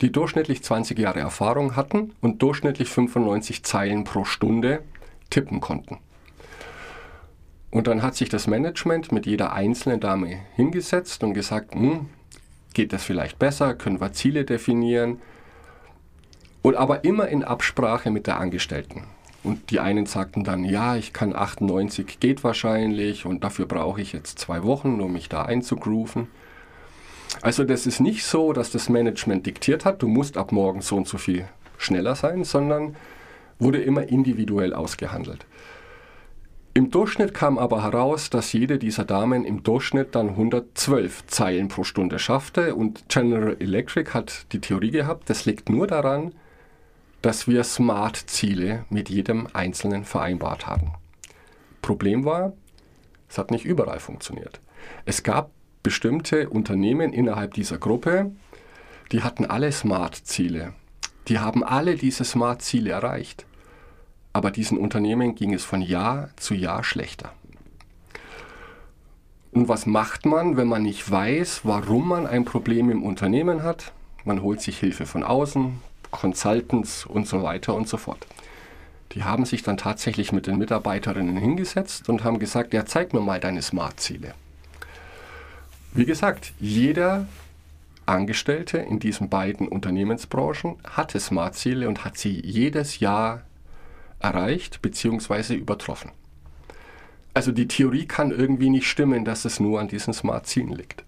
die 0.00 0.10
durchschnittlich 0.10 0.62
20 0.62 0.98
Jahre 0.98 1.20
Erfahrung 1.20 1.76
hatten 1.76 2.12
und 2.20 2.40
durchschnittlich 2.42 2.88
95 2.88 3.62
Zeilen 3.64 4.04
pro 4.04 4.24
Stunde 4.24 4.82
tippen 5.28 5.60
konnten. 5.60 5.98
Und 7.70 7.86
dann 7.86 8.02
hat 8.02 8.16
sich 8.16 8.28
das 8.28 8.46
Management 8.46 9.12
mit 9.12 9.26
jeder 9.26 9.52
einzelnen 9.52 10.00
Dame 10.00 10.40
hingesetzt 10.56 11.22
und 11.22 11.34
gesagt, 11.34 11.74
hm, 11.74 12.08
geht 12.74 12.92
das 12.92 13.04
vielleicht 13.04 13.38
besser, 13.38 13.74
können 13.74 14.00
wir 14.00 14.12
Ziele 14.12 14.44
definieren. 14.44 15.20
Und 16.62 16.76
aber 16.76 17.04
immer 17.04 17.28
in 17.28 17.44
Absprache 17.44 18.10
mit 18.10 18.26
der 18.26 18.38
Angestellten. 18.38 19.04
Und 19.42 19.70
die 19.70 19.80
einen 19.80 20.06
sagten 20.06 20.44
dann, 20.44 20.64
ja, 20.64 20.96
ich 20.96 21.12
kann 21.12 21.34
98, 21.34 22.20
geht 22.20 22.44
wahrscheinlich 22.44 23.24
und 23.24 23.42
dafür 23.42 23.66
brauche 23.66 24.00
ich 24.00 24.12
jetzt 24.12 24.38
zwei 24.38 24.62
Wochen, 24.64 25.00
um 25.00 25.12
mich 25.12 25.28
da 25.28 25.42
einzugrooven. 25.42 26.28
Also 27.40 27.64
das 27.64 27.86
ist 27.86 28.00
nicht 28.00 28.24
so, 28.24 28.52
dass 28.52 28.70
das 28.70 28.88
Management 28.88 29.46
diktiert 29.46 29.84
hat, 29.84 30.02
du 30.02 30.08
musst 30.08 30.36
ab 30.36 30.52
morgen 30.52 30.82
so 30.82 30.96
und 30.96 31.08
so 31.08 31.16
viel 31.16 31.48
schneller 31.78 32.14
sein, 32.14 32.44
sondern 32.44 32.96
wurde 33.58 33.80
immer 33.80 34.08
individuell 34.08 34.74
ausgehandelt. 34.74 35.46
Im 36.72 36.90
Durchschnitt 36.90 37.34
kam 37.34 37.58
aber 37.58 37.82
heraus, 37.82 38.30
dass 38.30 38.52
jede 38.52 38.78
dieser 38.78 39.04
Damen 39.04 39.44
im 39.44 39.62
Durchschnitt 39.62 40.14
dann 40.14 40.30
112 40.30 41.26
Zeilen 41.26 41.68
pro 41.68 41.82
Stunde 41.82 42.18
schaffte 42.18 42.74
und 42.74 43.08
General 43.08 43.56
Electric 43.58 44.10
hat 44.12 44.46
die 44.52 44.60
Theorie 44.60 44.90
gehabt, 44.90 45.30
das 45.30 45.46
liegt 45.46 45.68
nur 45.68 45.86
daran, 45.86 46.32
dass 47.22 47.46
wir 47.46 47.64
Smart-Ziele 47.64 48.84
mit 48.88 49.10
jedem 49.10 49.48
Einzelnen 49.52 50.04
vereinbart 50.04 50.66
haben. 50.66 50.92
Problem 51.82 52.24
war, 52.24 52.52
es 53.28 53.38
hat 53.38 53.50
nicht 53.50 53.64
überall 53.64 54.00
funktioniert. 54.00 54.60
Es 55.04 55.22
gab 55.22 55.50
bestimmte 55.82 56.48
Unternehmen 56.48 57.12
innerhalb 57.12 57.54
dieser 57.54 57.78
Gruppe, 57.78 58.32
die 59.12 59.22
hatten 59.22 59.46
alle 59.46 59.72
Smart-Ziele. 59.72 60.72
Die 61.28 61.38
haben 61.38 61.62
alle 61.62 61.96
diese 61.96 62.24
Smart-Ziele 62.24 62.90
erreicht. 62.90 63.46
Aber 64.32 64.50
diesen 64.50 64.78
Unternehmen 64.78 65.34
ging 65.34 65.52
es 65.52 65.64
von 65.64 65.82
Jahr 65.82 66.30
zu 66.36 66.54
Jahr 66.54 66.84
schlechter. 66.84 67.32
Und 69.52 69.68
was 69.68 69.86
macht 69.86 70.26
man, 70.26 70.56
wenn 70.56 70.68
man 70.68 70.82
nicht 70.82 71.10
weiß, 71.10 71.62
warum 71.64 72.08
man 72.08 72.26
ein 72.26 72.44
Problem 72.44 72.88
im 72.90 73.02
Unternehmen 73.02 73.64
hat? 73.64 73.92
Man 74.24 74.42
holt 74.42 74.60
sich 74.60 74.78
Hilfe 74.78 75.06
von 75.06 75.24
außen, 75.24 75.80
Consultants 76.10 77.06
und 77.06 77.26
so 77.26 77.42
weiter 77.42 77.74
und 77.74 77.88
so 77.88 77.96
fort. 77.96 78.26
Die 79.12 79.24
haben 79.24 79.44
sich 79.44 79.62
dann 79.62 79.76
tatsächlich 79.76 80.32
mit 80.32 80.46
den 80.46 80.58
Mitarbeiterinnen 80.58 81.36
hingesetzt 81.36 82.08
und 82.08 82.22
haben 82.22 82.38
gesagt, 82.38 82.72
ja, 82.72 82.86
zeig 82.86 83.12
mir 83.12 83.20
mal 83.20 83.40
deine 83.40 83.62
Smart-Ziele. 83.62 84.34
Wie 85.92 86.04
gesagt, 86.04 86.52
jeder 86.60 87.26
Angestellte 88.06 88.78
in 88.78 89.00
diesen 89.00 89.28
beiden 89.28 89.66
Unternehmensbranchen 89.66 90.76
hatte 90.84 91.18
Smart-Ziele 91.18 91.88
und 91.88 92.04
hat 92.04 92.18
sie 92.18 92.40
jedes 92.40 93.00
Jahr 93.00 93.42
erreicht 94.20 94.82
bzw. 94.82 95.54
übertroffen. 95.54 96.12
Also 97.34 97.52
die 97.52 97.68
Theorie 97.68 98.06
kann 98.06 98.30
irgendwie 98.30 98.70
nicht 98.70 98.86
stimmen, 98.86 99.24
dass 99.24 99.44
es 99.44 99.60
nur 99.60 99.80
an 99.80 99.88
diesen 99.88 100.12
Smart-Zielen 100.12 100.72
liegt. 100.72 101.04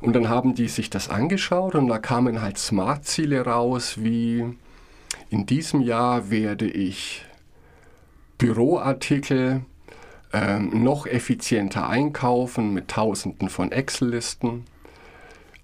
Und 0.00 0.14
dann 0.14 0.28
haben 0.28 0.54
die 0.54 0.68
sich 0.68 0.88
das 0.88 1.08
angeschaut 1.10 1.74
und 1.74 1.88
da 1.88 1.98
kamen 1.98 2.40
halt 2.40 2.58
Smart-Ziele 2.58 3.44
raus, 3.44 3.96
wie 3.98 4.56
in 5.28 5.46
diesem 5.46 5.80
Jahr 5.82 6.30
werde 6.30 6.68
ich 6.68 7.24
Büroartikel 8.38 9.64
ähm, 10.32 10.82
noch 10.82 11.06
effizienter 11.06 11.86
einkaufen 11.88 12.72
mit 12.72 12.88
Tausenden 12.88 13.50
von 13.50 13.70
Excel-Listen. 13.72 14.64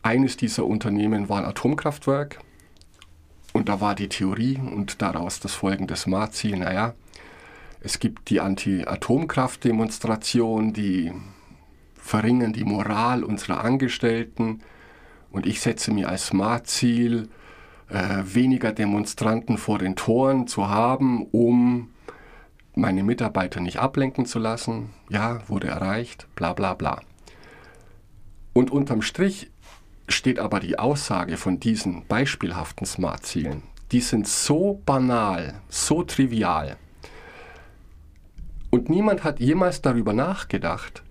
Eines 0.03 0.37
dieser 0.37 0.67
Unternehmen 0.67 1.31
war 1.31 1.39
ein 1.39 1.47
Atomkraftwerk 1.47 2.41
und 3.55 3.71
da 3.71 3.81
war 3.81 3.95
die 3.95 4.09
Theorie 4.09 4.59
und 4.59 5.01
daraus 5.01 5.41
das 5.41 5.55
folgende 5.55 5.97
Smart-Ziel, 5.97 6.59
naja, 6.59 6.95
es 7.81 7.99
gibt 8.01 8.29
die 8.31 8.41
Anti-Atomkraft-Demonstration, 8.41 10.73
die 10.73 11.13
verringern 12.07 12.53
die 12.53 12.65
Moral 12.65 13.25
unserer 13.25 13.65
Angestellten. 13.65 14.61
Und 15.31 15.47
ich 15.47 15.61
setze 15.61 15.93
mir 15.93 16.09
als 16.09 16.29
Smart-Ziel, 16.29 17.29
äh, 17.89 18.23
weniger 18.25 18.73
Demonstranten 18.73 19.59
vor 19.59 19.79
den 19.79 19.97
Toren 19.97 20.47
zu 20.47 20.69
haben, 20.69 21.27
um 21.33 21.91
meine 22.75 23.03
Mitarbeiter 23.03 23.61
nicht 23.61 23.79
ablenken 23.79 24.25
zu 24.25 24.39
lassen. 24.39 24.91
Ja, 25.09 25.41
wurde 25.49 25.67
erreicht, 25.67 26.29
bla 26.37 26.53
bla 26.53 26.75
bla. 26.75 27.01
Und 28.53 28.71
unterm 28.71 29.03
Strich 29.03 29.51
steht 30.09 30.39
aber 30.39 30.61
die 30.61 30.79
Aussage 30.79 31.37
von 31.37 31.59
diesen 31.59 32.07
beispielhaften 32.07 32.87
Smart-Zielen. 32.87 33.63
Die 33.93 34.01
sind 34.01 34.29
so 34.29 34.81
banal, 34.87 35.61
so 35.69 36.03
trivial. 36.03 36.77
Und 38.71 38.89
niemand 38.89 39.25
hat 39.25 39.41
jemals 39.41 39.81
darüber 39.81 40.13
nachgedacht, 40.13 41.03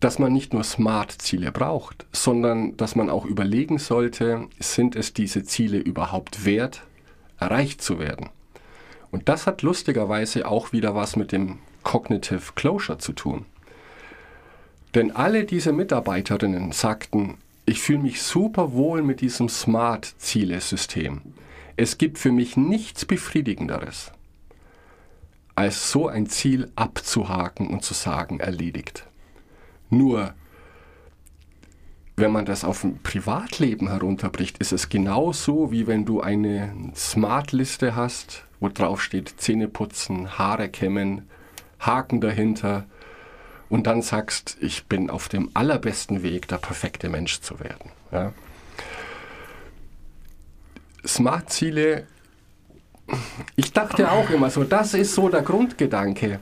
dass 0.00 0.18
man 0.18 0.32
nicht 0.32 0.52
nur 0.52 0.64
Smart-Ziele 0.64 1.52
braucht, 1.52 2.06
sondern 2.12 2.76
dass 2.76 2.94
man 2.94 3.08
auch 3.08 3.24
überlegen 3.24 3.78
sollte, 3.78 4.48
sind 4.58 4.96
es 4.96 5.14
diese 5.14 5.44
Ziele 5.44 5.78
überhaupt 5.78 6.44
wert, 6.44 6.82
erreicht 7.38 7.80
zu 7.80 7.98
werden? 7.98 8.28
Und 9.10 9.28
das 9.28 9.46
hat 9.46 9.62
lustigerweise 9.62 10.46
auch 10.48 10.72
wieder 10.72 10.94
was 10.94 11.16
mit 11.16 11.32
dem 11.32 11.58
Cognitive 11.84 12.52
Closure 12.54 12.98
zu 12.98 13.12
tun. 13.12 13.46
Denn 14.94 15.14
alle 15.14 15.44
diese 15.44 15.72
Mitarbeiterinnen 15.72 16.72
sagten, 16.72 17.38
ich 17.66 17.80
fühle 17.80 18.00
mich 18.00 18.22
super 18.22 18.72
wohl 18.72 19.02
mit 19.02 19.20
diesem 19.20 19.48
Smart-Ziele-System. 19.48 21.22
Es 21.76 21.96
gibt 21.98 22.18
für 22.18 22.30
mich 22.30 22.56
nichts 22.56 23.04
Befriedigenderes, 23.04 24.12
als 25.54 25.90
so 25.90 26.08
ein 26.08 26.26
Ziel 26.26 26.70
abzuhaken 26.76 27.68
und 27.68 27.82
zu 27.84 27.94
sagen, 27.94 28.40
erledigt. 28.40 29.06
Nur, 29.90 30.34
wenn 32.16 32.32
man 32.32 32.44
das 32.44 32.64
auf 32.64 32.84
ein 32.84 33.00
Privatleben 33.02 33.88
herunterbricht, 33.88 34.58
ist 34.58 34.72
es 34.72 34.88
genauso, 34.88 35.70
wie 35.70 35.86
wenn 35.86 36.04
du 36.04 36.20
eine 36.20 36.72
Smart-Liste 36.94 37.94
hast, 37.94 38.44
wo 38.60 38.68
drauf 38.68 39.02
steht 39.02 39.34
Zähne 39.40 39.68
putzen, 39.68 40.38
Haare 40.38 40.68
kämmen, 40.68 41.28
Haken 41.80 42.20
dahinter 42.20 42.86
und 43.68 43.86
dann 43.86 44.02
sagst, 44.02 44.56
ich 44.60 44.86
bin 44.86 45.10
auf 45.10 45.28
dem 45.28 45.50
allerbesten 45.54 46.22
Weg, 46.22 46.48
der 46.48 46.58
perfekte 46.58 47.08
Mensch 47.08 47.40
zu 47.40 47.60
werden. 47.60 47.90
Ja. 48.12 48.32
Smart-Ziele, 51.06 52.06
ich 53.56 53.72
dachte 53.72 54.10
auch 54.10 54.30
immer 54.30 54.50
so, 54.50 54.64
das 54.64 54.94
ist 54.94 55.14
so 55.14 55.28
der 55.28 55.42
Grundgedanke. 55.42 56.40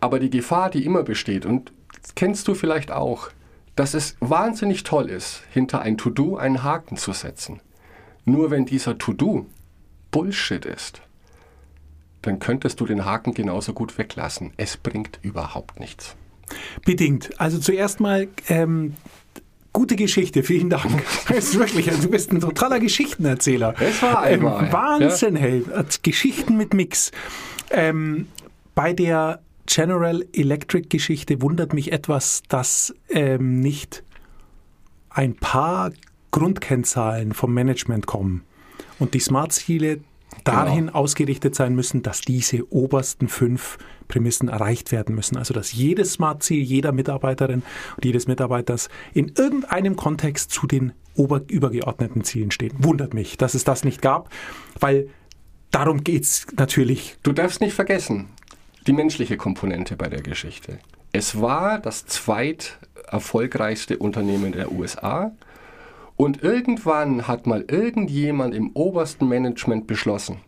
Aber 0.00 0.18
die 0.18 0.30
Gefahr, 0.30 0.70
die 0.70 0.84
immer 0.84 1.02
besteht, 1.02 1.46
und 1.46 1.72
kennst 2.14 2.46
du 2.48 2.54
vielleicht 2.54 2.92
auch, 2.92 3.30
dass 3.74 3.94
es 3.94 4.16
wahnsinnig 4.20 4.84
toll 4.84 5.10
ist, 5.10 5.42
hinter 5.50 5.82
ein 5.82 5.98
To-Do 5.98 6.36
einen 6.36 6.62
Haken 6.62 6.96
zu 6.96 7.12
setzen. 7.12 7.60
Nur 8.24 8.50
wenn 8.50 8.64
dieser 8.64 8.98
To-Do 8.98 9.46
Bullshit 10.10 10.64
ist, 10.64 11.02
dann 12.22 12.38
könntest 12.38 12.80
du 12.80 12.86
den 12.86 13.04
Haken 13.04 13.34
genauso 13.34 13.72
gut 13.72 13.98
weglassen. 13.98 14.52
Es 14.56 14.76
bringt 14.76 15.18
überhaupt 15.22 15.78
nichts. 15.78 16.16
Bedingt. 16.84 17.38
Also 17.38 17.58
zuerst 17.58 18.00
mal 18.00 18.28
ähm, 18.48 18.94
gute 19.76 19.94
Geschichte, 19.94 20.42
vielen 20.42 20.70
Dank. 20.70 21.02
Das 21.28 21.48
ist 21.48 21.58
wirklich, 21.58 21.90
also 21.90 22.02
du 22.04 22.08
bist 22.08 22.32
ein 22.32 22.40
totaler 22.40 22.80
Geschichtenerzähler. 22.80 23.74
Es 23.78 24.00
war 24.00 24.22
einmal. 24.22 24.64
Ähm, 24.64 24.72
Wahnsinn, 24.72 25.34
ja. 25.34 25.42
hey. 25.42 25.64
Geschichten 26.02 26.56
mit 26.56 26.72
Mix. 26.72 27.12
Ähm, 27.70 28.28
bei 28.74 28.94
der 28.94 29.40
General 29.66 30.24
Electric 30.32 30.88
Geschichte 30.88 31.42
wundert 31.42 31.74
mich 31.74 31.92
etwas, 31.92 32.42
dass 32.48 32.94
ähm, 33.10 33.60
nicht 33.60 34.02
ein 35.10 35.34
paar 35.34 35.92
Grundkennzahlen 36.30 37.34
vom 37.34 37.52
Management 37.52 38.06
kommen 38.06 38.44
und 38.98 39.12
die 39.12 39.20
Smart-Ziele 39.20 40.00
dahin 40.44 40.86
genau. 40.86 40.98
ausgerichtet 40.98 41.54
sein 41.54 41.74
müssen, 41.74 42.02
dass 42.02 42.20
diese 42.20 42.70
obersten 42.72 43.28
fünf 43.28 43.78
Prämissen 44.08 44.48
erreicht 44.48 44.92
werden 44.92 45.14
müssen. 45.14 45.36
Also 45.36 45.54
dass 45.54 45.72
jedes 45.72 46.14
Smart-Ziel 46.14 46.62
jeder 46.62 46.92
Mitarbeiterin 46.92 47.62
und 47.96 48.04
jedes 48.04 48.26
Mitarbeiters 48.26 48.88
in 49.14 49.32
irgendeinem 49.36 49.96
Kontext 49.96 50.50
zu 50.50 50.66
den 50.66 50.92
übergeordneten 51.16 52.24
Zielen 52.24 52.50
steht. 52.50 52.72
Wundert 52.78 53.14
mich, 53.14 53.38
dass 53.38 53.54
es 53.54 53.64
das 53.64 53.84
nicht 53.84 54.02
gab, 54.02 54.28
weil 54.80 55.08
darum 55.70 56.04
geht 56.04 56.24
es 56.24 56.46
natürlich. 56.56 57.16
Du 57.22 57.32
darfst 57.32 57.60
nicht 57.60 57.74
vergessen, 57.74 58.28
die 58.86 58.92
menschliche 58.92 59.36
Komponente 59.36 59.96
bei 59.96 60.08
der 60.08 60.20
Geschichte. 60.20 60.78
Es 61.12 61.40
war 61.40 61.78
das 61.78 62.04
zweit 62.06 62.78
erfolgreichste 63.08 63.98
Unternehmen 63.98 64.52
der 64.52 64.72
USA 64.72 65.32
und 66.16 66.42
irgendwann 66.42 67.28
hat 67.28 67.46
mal 67.46 67.64
irgendjemand 67.68 68.54
im 68.54 68.70
obersten 68.72 69.28
Management 69.28 69.86
beschlossen, 69.86 70.38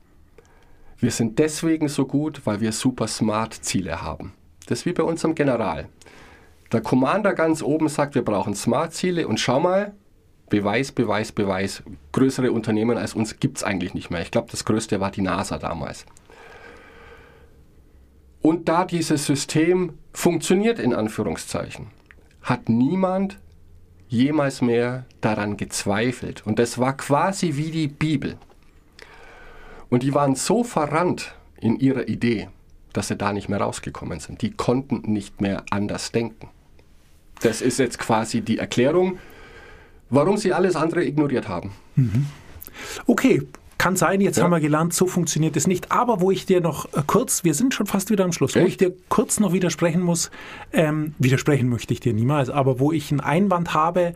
wir 0.98 1.10
sind 1.10 1.38
deswegen 1.38 1.88
so 1.88 2.06
gut, 2.06 2.44
weil 2.44 2.60
wir 2.60 2.72
super 2.72 3.06
smart 3.06 3.54
Ziele 3.54 4.02
haben. 4.02 4.32
Das 4.66 4.80
ist 4.80 4.86
wie 4.86 4.92
bei 4.92 5.04
unserem 5.04 5.34
General. 5.34 5.88
Der 6.72 6.80
Commander 6.80 7.34
ganz 7.34 7.62
oben 7.62 7.88
sagt, 7.88 8.14
wir 8.14 8.24
brauchen 8.24 8.54
smart 8.54 8.92
Ziele 8.92 9.28
und 9.28 9.38
schau 9.38 9.60
mal, 9.60 9.94
Beweis, 10.48 10.92
Beweis, 10.92 11.30
Beweis. 11.30 11.82
Größere 12.12 12.52
Unternehmen 12.52 12.96
als 12.96 13.14
uns 13.14 13.38
gibt 13.38 13.58
es 13.58 13.64
eigentlich 13.64 13.94
nicht 13.94 14.10
mehr. 14.10 14.22
Ich 14.22 14.30
glaube, 14.30 14.48
das 14.50 14.64
größte 14.64 14.98
war 14.98 15.10
die 15.10 15.20
NASA 15.20 15.58
damals. 15.58 16.06
Und 18.40 18.68
da 18.68 18.84
dieses 18.84 19.26
System 19.26 19.98
funktioniert 20.12 20.78
in 20.78 20.94
Anführungszeichen, 20.94 21.88
hat 22.42 22.68
niemand 22.68 23.38
jemals 24.08 24.62
mehr 24.62 25.04
daran 25.20 25.56
gezweifelt. 25.56 26.46
Und 26.46 26.58
das 26.58 26.78
war 26.78 26.96
quasi 26.96 27.56
wie 27.56 27.70
die 27.70 27.88
Bibel. 27.88 28.36
Und 29.90 30.02
die 30.02 30.14
waren 30.14 30.34
so 30.34 30.64
verrannt 30.64 31.34
in 31.60 31.78
ihrer 31.78 32.08
Idee, 32.08 32.48
dass 32.92 33.08
sie 33.08 33.16
da 33.16 33.32
nicht 33.32 33.48
mehr 33.48 33.60
rausgekommen 33.60 34.20
sind. 34.20 34.42
Die 34.42 34.50
konnten 34.50 35.12
nicht 35.12 35.40
mehr 35.40 35.64
anders 35.70 36.12
denken. 36.12 36.48
Das 37.40 37.60
ist 37.60 37.78
jetzt 37.78 37.98
quasi 37.98 38.40
die 38.40 38.58
Erklärung, 38.58 39.18
warum 40.10 40.36
sie 40.36 40.52
alles 40.52 40.76
andere 40.76 41.04
ignoriert 41.04 41.48
haben. 41.48 41.72
Mhm. 41.94 42.26
Okay, 43.06 43.42
kann 43.78 43.94
sein, 43.96 44.20
jetzt 44.20 44.38
ja. 44.38 44.44
haben 44.44 44.50
wir 44.50 44.60
gelernt, 44.60 44.92
so 44.92 45.06
funktioniert 45.06 45.56
es 45.56 45.66
nicht. 45.66 45.92
Aber 45.92 46.20
wo 46.20 46.30
ich 46.30 46.46
dir 46.46 46.60
noch 46.60 46.92
äh, 46.92 47.02
kurz, 47.06 47.44
wir 47.44 47.54
sind 47.54 47.72
schon 47.72 47.86
fast 47.86 48.10
wieder 48.10 48.24
am 48.24 48.32
Schluss, 48.32 48.56
Echt? 48.56 48.64
wo 48.64 48.68
ich 48.68 48.76
dir 48.76 48.92
kurz 49.08 49.40
noch 49.40 49.52
widersprechen 49.52 50.02
muss, 50.02 50.30
ähm, 50.72 51.14
widersprechen 51.18 51.68
möchte 51.68 51.94
ich 51.94 52.00
dir 52.00 52.12
niemals, 52.12 52.50
aber 52.50 52.80
wo 52.80 52.92
ich 52.92 53.10
einen 53.10 53.20
Einwand 53.20 53.74
habe, 53.74 54.14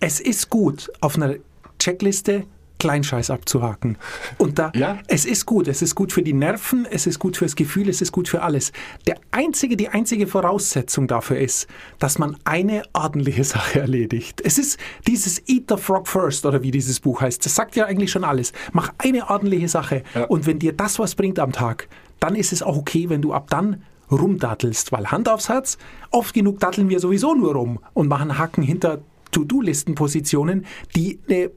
es 0.00 0.20
ist 0.20 0.50
gut, 0.50 0.90
auf 1.00 1.16
einer 1.16 1.36
Checkliste 1.78 2.44
Kleinscheiß 2.78 3.30
abzuhaken. 3.30 3.98
Und 4.38 4.58
da, 4.58 4.72
ja. 4.74 4.98
es 5.08 5.24
ist 5.24 5.46
gut, 5.46 5.68
es 5.68 5.82
ist 5.82 5.94
gut 5.94 6.12
für 6.12 6.22
die 6.22 6.32
Nerven, 6.32 6.86
es 6.90 7.06
ist 7.06 7.18
gut 7.18 7.36
fürs 7.36 7.56
Gefühl, 7.56 7.88
es 7.88 8.00
ist 8.00 8.12
gut 8.12 8.28
für 8.28 8.42
alles. 8.42 8.72
Der 9.06 9.16
einzige, 9.30 9.76
die 9.76 9.88
einzige 9.88 10.26
Voraussetzung 10.26 11.08
dafür 11.08 11.38
ist, 11.38 11.66
dass 11.98 12.18
man 12.18 12.36
eine 12.44 12.82
ordentliche 12.92 13.44
Sache 13.56 13.80
erledigt. 13.80 14.40
Es 14.44 14.58
ist 14.58 14.78
dieses 15.06 15.42
Eat 15.48 15.64
the 15.68 15.76
Frog 15.76 16.08
First 16.08 16.46
oder 16.46 16.62
wie 16.62 16.70
dieses 16.70 17.00
Buch 17.00 17.20
heißt. 17.20 17.44
Das 17.44 17.54
sagt 17.54 17.76
ja 17.76 17.86
eigentlich 17.86 18.10
schon 18.10 18.24
alles. 18.24 18.52
Mach 18.72 18.92
eine 18.98 19.30
ordentliche 19.30 19.68
Sache 19.68 20.02
ja. 20.14 20.24
und 20.24 20.46
wenn 20.46 20.58
dir 20.58 20.72
das 20.72 20.98
was 20.98 21.14
bringt 21.14 21.38
am 21.38 21.52
Tag, 21.52 21.88
dann 22.20 22.34
ist 22.34 22.52
es 22.52 22.62
auch 22.62 22.76
okay, 22.76 23.08
wenn 23.08 23.22
du 23.22 23.32
ab 23.32 23.48
dann 23.50 23.82
rumdattelst, 24.10 24.92
weil 24.92 25.10
Hand 25.10 25.28
aufs 25.28 25.48
Herz, 25.48 25.78
oft 26.10 26.34
genug 26.34 26.60
datteln 26.60 26.88
wir 26.88 27.00
sowieso 27.00 27.34
nur 27.34 27.54
rum 27.54 27.80
und 27.92 28.08
machen 28.08 28.38
Hacken 28.38 28.62
hinter 28.62 29.00
To-Do-Listen-Positionen, 29.32 30.66
die 30.94 31.20
eine 31.28 31.50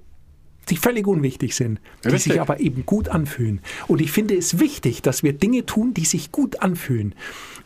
die 0.70 0.78
völlig 0.78 1.08
unwichtig 1.08 1.56
sind, 1.56 1.80
die 2.04 2.10
Richtig. 2.10 2.34
sich 2.34 2.42
aber 2.42 2.60
eben 2.60 2.86
gut 2.86 3.10
anfühlen. 3.10 3.62
Und 3.88 4.02
ich 4.02 4.12
finde 4.12 4.36
es 4.36 4.60
wichtig, 4.60 5.02
dass 5.02 5.24
wir 5.24 5.34
Dinge 5.34 5.66
tun, 5.66 5.94
die 5.94 6.06
sich 6.06 6.32
gut 6.32 6.62
anfühlen. 6.62 7.16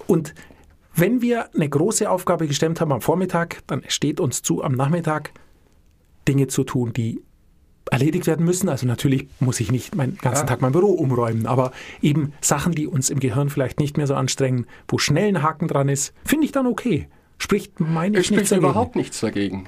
Und 0.08 0.34
wenn 0.96 1.22
wir 1.22 1.54
eine 1.56 1.68
große 1.68 2.10
Aufgabe 2.10 2.48
gestemmt 2.48 2.80
haben 2.82 2.92
am 2.92 3.02
Vormittag, 3.02 3.64
dann 3.68 3.84
steht 3.88 4.20
uns 4.20 4.42
zu, 4.42 4.64
am 4.64 4.74
Nachmittag 4.74 5.32
Dinge 6.28 6.48
zu 6.48 6.64
tun, 6.64 6.94
die 6.94 7.22
erledigt 7.92 8.28
werden 8.28 8.46
müssen. 8.46 8.70
Also 8.70 8.86
natürlich 8.88 9.28
muss 9.40 9.60
ich 9.60 9.72
nicht 9.72 9.96
meinen 9.96 10.18
ganzen 10.18 10.44
ja. 10.44 10.48
Tag 10.48 10.62
mein 10.62 10.72
Büro 10.72 10.92
umräumen, 10.92 11.46
aber 11.46 11.72
eben 12.02 12.34
Sachen, 12.42 12.74
die 12.74 12.88
uns 12.88 13.10
im 13.10 13.20
Gehirn 13.20 13.50
vielleicht 13.50 13.80
nicht 13.80 13.98
mehr 13.98 14.08
so 14.08 14.16
anstrengen, 14.16 14.68
wo 14.88 14.98
schnell 14.98 15.28
ein 15.28 15.42
Haken 15.42 15.68
dran 15.68 15.90
ist, 15.90 16.14
finde 16.24 16.46
ich 16.46 16.52
dann 16.52 16.68
okay. 16.68 17.08
Spricht 17.38 17.80
meine 17.80 18.20
ich 18.20 18.32
nichts 18.32 18.50
dagegen. 18.50 18.66
überhaupt 18.66 18.96
nichts 18.96 19.20
dagegen. 19.20 19.68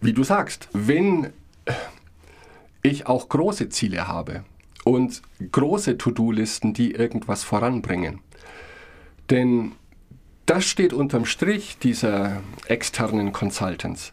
Wie 0.00 0.12
du 0.12 0.24
sagst, 0.24 0.68
wenn 0.72 1.28
ich 2.82 3.06
auch 3.06 3.28
große 3.28 3.68
Ziele 3.68 4.08
habe 4.08 4.44
und 4.84 5.22
große 5.50 5.98
To-Do-Listen, 5.98 6.74
die 6.74 6.92
irgendwas 6.92 7.44
voranbringen. 7.44 8.20
Denn 9.30 9.72
das 10.46 10.64
steht 10.64 10.92
unterm 10.92 11.24
Strich 11.24 11.78
dieser 11.78 12.42
externen 12.66 13.32
Consultants. 13.32 14.12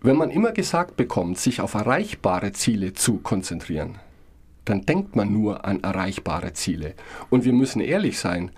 Wenn 0.00 0.16
man 0.16 0.30
immer 0.30 0.52
gesagt 0.52 0.96
bekommt, 0.96 1.38
sich 1.38 1.60
auf 1.60 1.74
erreichbare 1.74 2.52
Ziele 2.52 2.92
zu 2.92 3.18
konzentrieren, 3.18 3.98
dann 4.64 4.84
denkt 4.84 5.16
man 5.16 5.32
nur 5.32 5.64
an 5.64 5.82
erreichbare 5.82 6.52
Ziele. 6.52 6.94
Und 7.30 7.44
wir 7.44 7.52
müssen 7.52 7.80
ehrlich 7.80 8.18
sein, 8.18 8.50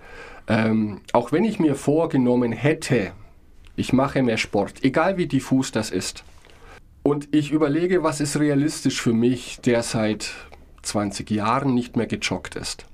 ähm, 0.47 1.01
auch 1.13 1.31
wenn 1.31 1.45
ich 1.45 1.59
mir 1.59 1.75
vorgenommen 1.75 2.51
hätte, 2.51 3.11
ich 3.75 3.93
mache 3.93 4.21
mehr 4.21 4.37
Sport, 4.37 4.83
egal 4.83 5.17
wie 5.17 5.27
diffus 5.27 5.71
das 5.71 5.89
ist, 5.89 6.23
und 7.03 7.33
ich 7.33 7.51
überlege, 7.51 8.03
was 8.03 8.21
ist 8.21 8.39
realistisch 8.39 9.01
für 9.01 9.13
mich, 9.13 9.59
der 9.61 9.83
seit 9.83 10.33
20 10.83 11.29
Jahren 11.31 11.73
nicht 11.73 11.95
mehr 11.97 12.07
gejoggt 12.07 12.55
ist. 12.55 12.85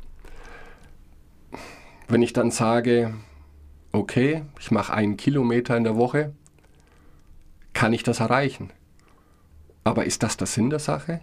Wenn 2.08 2.22
ich 2.22 2.34
dann 2.34 2.52
sage, 2.52 3.14
okay, 3.92 4.44
ich 4.60 4.72
mache 4.72 4.94
einen 4.94 5.18
Kilometer 5.18 5.76
in 5.76 5.84
der 5.84 5.98
Woche, 5.98 6.34
kann 7.74 7.94
ich 7.94 8.04
das 8.04 8.20
erreichen? 8.20 8.72
Aber 9.84 10.06
ist 10.06 10.24
das 10.24 10.38
der 10.38 10.48
Sinn 10.48 10.70
der 10.70 10.80
Sache? 10.80 11.22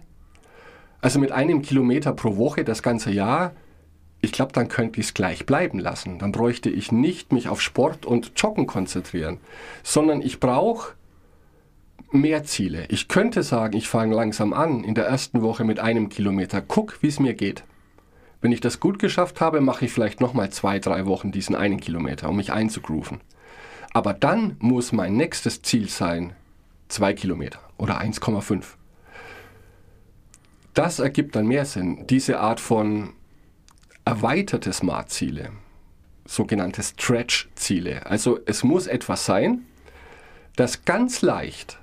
Also 1.01 1.19
mit 1.19 1.31
einem 1.31 1.61
Kilometer 1.61 2.13
pro 2.13 2.37
Woche 2.37 2.63
das 2.63 2.81
ganze 2.81 3.11
Jahr, 3.11 3.53
ich 4.21 4.31
glaube, 4.31 4.53
dann 4.53 4.69
könnte 4.69 4.99
ich 4.99 5.07
es 5.07 5.13
gleich 5.13 5.45
bleiben 5.45 5.79
lassen. 5.79 6.17
Dann 6.17 6.31
bräuchte 6.31 6.69
ich 6.69 6.91
nicht 6.91 7.31
mich 7.31 7.47
auf 7.47 7.61
Sport 7.61 8.05
und 8.05 8.31
Joggen 8.35 8.65
konzentrieren, 8.65 9.39
sondern 9.83 10.21
ich 10.21 10.39
brauche 10.39 10.93
mehr 12.15 12.43
Ziele. 12.43 12.85
Ich 12.89 13.07
könnte 13.07 13.43
sagen, 13.43 13.77
ich 13.77 13.87
fange 13.87 14.15
langsam 14.15 14.53
an 14.53 14.83
in 14.83 14.95
der 14.95 15.05
ersten 15.05 15.41
Woche 15.41 15.63
mit 15.63 15.79
einem 15.79 16.09
Kilometer. 16.09 16.61
Guck, 16.61 17.01
wie 17.01 17.07
es 17.07 17.19
mir 17.19 17.33
geht. 17.33 17.63
Wenn 18.41 18.51
ich 18.51 18.61
das 18.61 18.79
gut 18.79 18.99
geschafft 18.99 19.41
habe, 19.41 19.61
mache 19.61 19.85
ich 19.85 19.91
vielleicht 19.91 20.21
nochmal 20.21 20.49
zwei, 20.51 20.79
drei 20.79 21.05
Wochen 21.05 21.31
diesen 21.31 21.55
einen 21.55 21.79
Kilometer, 21.79 22.29
um 22.29 22.35
mich 22.35 22.51
einzugrooven. 22.51 23.21
Aber 23.93 24.13
dann 24.13 24.57
muss 24.59 24.91
mein 24.91 25.15
nächstes 25.15 25.61
Ziel 25.61 25.89
sein, 25.89 26.33
zwei 26.87 27.13
Kilometer 27.13 27.59
oder 27.77 28.01
1,5. 28.01 28.63
Das 30.73 30.99
ergibt 30.99 31.35
dann 31.35 31.47
mehr 31.47 31.65
Sinn. 31.65 32.05
Diese 32.07 32.39
Art 32.39 32.59
von 32.59 33.13
erweiterte 34.03 34.73
Smart-Ziele, 34.73 35.49
sogenannte 36.25 36.83
Stretch-Ziele. 36.83 38.05
Also 38.05 38.39
es 38.45 38.63
muss 38.63 38.85
etwas 38.87 39.25
sein, 39.25 39.65
das 40.55 40.85
ganz 40.85 41.21
leicht 41.21 41.79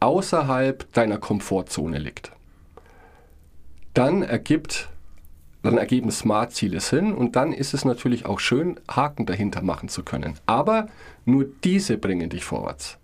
außerhalb 0.00 0.92
deiner 0.92 1.18
Komfortzone 1.18 1.98
liegt. 1.98 2.32
Dann 3.94 4.22
ergibt 4.22 4.88
dann 5.62 5.76
ergeben 5.76 6.10
Smart-Ziele 6.10 6.80
Sinn 6.80 7.12
und 7.12 7.36
dann 7.36 7.52
ist 7.52 7.74
es 7.74 7.84
natürlich 7.84 8.26
auch 8.26 8.40
schön, 8.40 8.78
Haken 8.88 9.26
dahinter 9.26 9.60
machen 9.62 9.88
zu 9.88 10.02
können. 10.02 10.34
Aber 10.46 10.88
nur 11.24 11.46
diese 11.64 11.98
bringen 11.98 12.30
dich 12.30 12.44
vorwärts. 12.44 12.98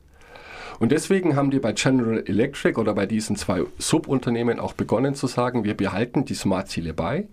Und 0.78 0.92
deswegen 0.92 1.37
haben 1.37 1.50
die 1.50 1.59
bei 1.59 1.72
General 1.72 2.22
Electric 2.26 2.80
oder 2.80 2.94
bei 2.94 3.07
diesen 3.07 3.37
zwei 3.37 3.64
Subunternehmen 3.78 4.59
auch 4.59 4.72
begonnen 4.72 5.14
zu 5.14 5.26
sagen, 5.26 5.64
wir 5.64 5.76
behalten 5.76 6.24
die 6.24 6.35
Smart-Ziele 6.35 6.94
bei, 6.94 7.26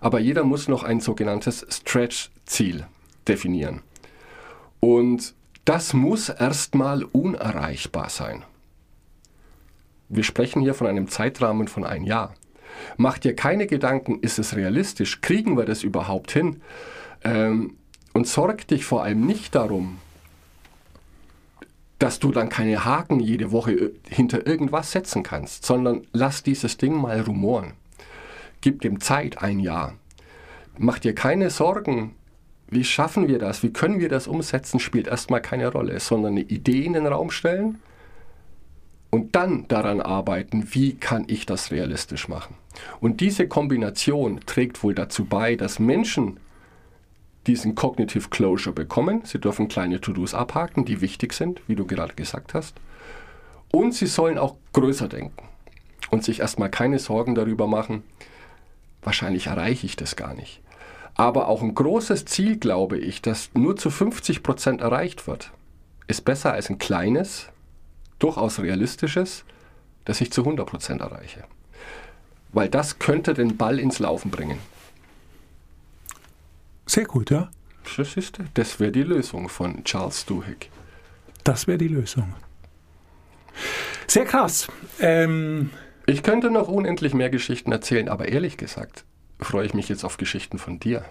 aber 0.00 0.18
jeder 0.20 0.44
muss 0.44 0.68
noch 0.68 0.82
ein 0.82 1.00
sogenanntes 1.00 1.66
Stretch-Ziel 1.68 2.86
definieren. 3.26 3.82
Und 4.80 5.34
das 5.64 5.94
muss 5.94 6.28
erstmal 6.28 7.02
unerreichbar 7.02 8.08
sein. 8.08 8.44
Wir 10.08 10.22
sprechen 10.22 10.62
hier 10.62 10.74
von 10.74 10.86
einem 10.86 11.08
Zeitrahmen 11.08 11.68
von 11.68 11.84
ein 11.84 12.04
Jahr. 12.04 12.34
Mach 12.96 13.18
dir 13.18 13.34
keine 13.34 13.66
Gedanken, 13.66 14.20
ist 14.20 14.38
es 14.38 14.54
realistisch? 14.54 15.20
Kriegen 15.20 15.56
wir 15.56 15.64
das 15.64 15.82
überhaupt 15.82 16.30
hin? 16.30 16.62
Ähm, 17.24 17.76
und 18.12 18.26
sorg 18.26 18.66
dich 18.68 18.84
vor 18.84 19.02
allem 19.02 19.26
nicht 19.26 19.54
darum, 19.54 19.98
dass 21.98 22.18
du 22.18 22.30
dann 22.30 22.48
keine 22.48 22.84
Haken 22.84 23.20
jede 23.20 23.52
Woche 23.52 23.72
äh, 23.72 23.92
hinter 24.08 24.46
irgendwas 24.46 24.92
setzen 24.92 25.22
kannst, 25.22 25.64
sondern 25.64 26.06
lass 26.12 26.42
dieses 26.42 26.76
Ding 26.76 26.94
mal 26.94 27.20
rumoren. 27.20 27.72
Gib 28.60 28.80
dem 28.82 29.00
Zeit, 29.00 29.42
ein 29.42 29.60
Jahr. 29.60 29.94
Mach 30.78 30.98
dir 30.98 31.14
keine 31.14 31.50
Sorgen, 31.50 32.14
wie 32.68 32.84
schaffen 32.84 33.28
wir 33.28 33.38
das, 33.38 33.62
wie 33.62 33.72
können 33.72 34.00
wir 34.00 34.08
das 34.08 34.26
umsetzen, 34.26 34.80
spielt 34.80 35.06
erstmal 35.06 35.40
keine 35.40 35.68
Rolle, 35.68 35.98
sondern 36.00 36.32
eine 36.32 36.42
Idee 36.42 36.84
in 36.84 36.92
den 36.92 37.06
Raum 37.06 37.30
stellen 37.30 37.78
und 39.16 39.34
dann 39.34 39.66
daran 39.68 40.02
arbeiten, 40.02 40.74
wie 40.74 40.94
kann 40.94 41.24
ich 41.26 41.46
das 41.46 41.70
realistisch 41.70 42.28
machen. 42.28 42.54
Und 43.00 43.22
diese 43.22 43.48
Kombination 43.48 44.40
trägt 44.44 44.82
wohl 44.82 44.94
dazu 44.94 45.24
bei, 45.24 45.56
dass 45.56 45.78
Menschen 45.78 46.38
diesen 47.46 47.74
Cognitive 47.74 48.28
Closure 48.28 48.74
bekommen. 48.74 49.22
Sie 49.24 49.40
dürfen 49.40 49.68
kleine 49.68 50.02
To-Dos 50.02 50.34
abhaken, 50.34 50.84
die 50.84 51.00
wichtig 51.00 51.32
sind, 51.32 51.62
wie 51.66 51.76
du 51.76 51.86
gerade 51.86 52.12
gesagt 52.14 52.52
hast. 52.52 52.76
Und 53.72 53.94
sie 53.94 54.04
sollen 54.04 54.36
auch 54.36 54.56
größer 54.74 55.08
denken 55.08 55.48
und 56.10 56.22
sich 56.22 56.40
erstmal 56.40 56.68
keine 56.68 56.98
Sorgen 56.98 57.34
darüber 57.34 57.66
machen, 57.66 58.02
wahrscheinlich 59.02 59.46
erreiche 59.46 59.86
ich 59.86 59.96
das 59.96 60.16
gar 60.16 60.34
nicht. 60.34 60.60
Aber 61.14 61.48
auch 61.48 61.62
ein 61.62 61.74
großes 61.74 62.26
Ziel, 62.26 62.58
glaube 62.58 62.98
ich, 62.98 63.22
das 63.22 63.48
nur 63.54 63.76
zu 63.76 63.88
50 63.88 64.42
Prozent 64.42 64.82
erreicht 64.82 65.26
wird, 65.26 65.52
ist 66.06 66.26
besser 66.26 66.52
als 66.52 66.68
ein 66.68 66.76
kleines, 66.76 67.48
durchaus 68.18 68.58
realistisches, 68.58 69.44
das 70.04 70.20
ich 70.20 70.32
zu 70.32 70.42
100 70.42 70.68
Prozent 70.68 71.00
erreiche. 71.00 71.44
Weil 72.52 72.68
das 72.68 72.98
könnte 72.98 73.34
den 73.34 73.56
Ball 73.56 73.78
ins 73.78 73.98
Laufen 73.98 74.30
bringen. 74.30 74.58
Sehr 76.86 77.04
gut, 77.04 77.30
ja. 77.30 77.50
Das, 77.96 78.16
ist, 78.16 78.38
das 78.54 78.80
wäre 78.80 78.92
die 78.92 79.02
Lösung 79.02 79.48
von 79.48 79.84
Charles 79.84 80.24
Duhigg. 80.24 80.68
Das 81.44 81.66
wäre 81.66 81.78
die 81.78 81.88
Lösung. 81.88 82.34
Sehr 84.06 84.24
krass. 84.24 84.68
Ähm, 85.00 85.70
ich 86.06 86.22
könnte 86.22 86.50
noch 86.50 86.68
unendlich 86.68 87.14
mehr 87.14 87.30
Geschichten 87.30 87.72
erzählen, 87.72 88.08
aber 88.08 88.28
ehrlich 88.28 88.56
gesagt 88.56 89.04
freue 89.38 89.66
ich 89.66 89.74
mich 89.74 89.88
jetzt 89.88 90.04
auf 90.04 90.16
Geschichten 90.16 90.58
von 90.58 90.80
dir. 90.80 91.04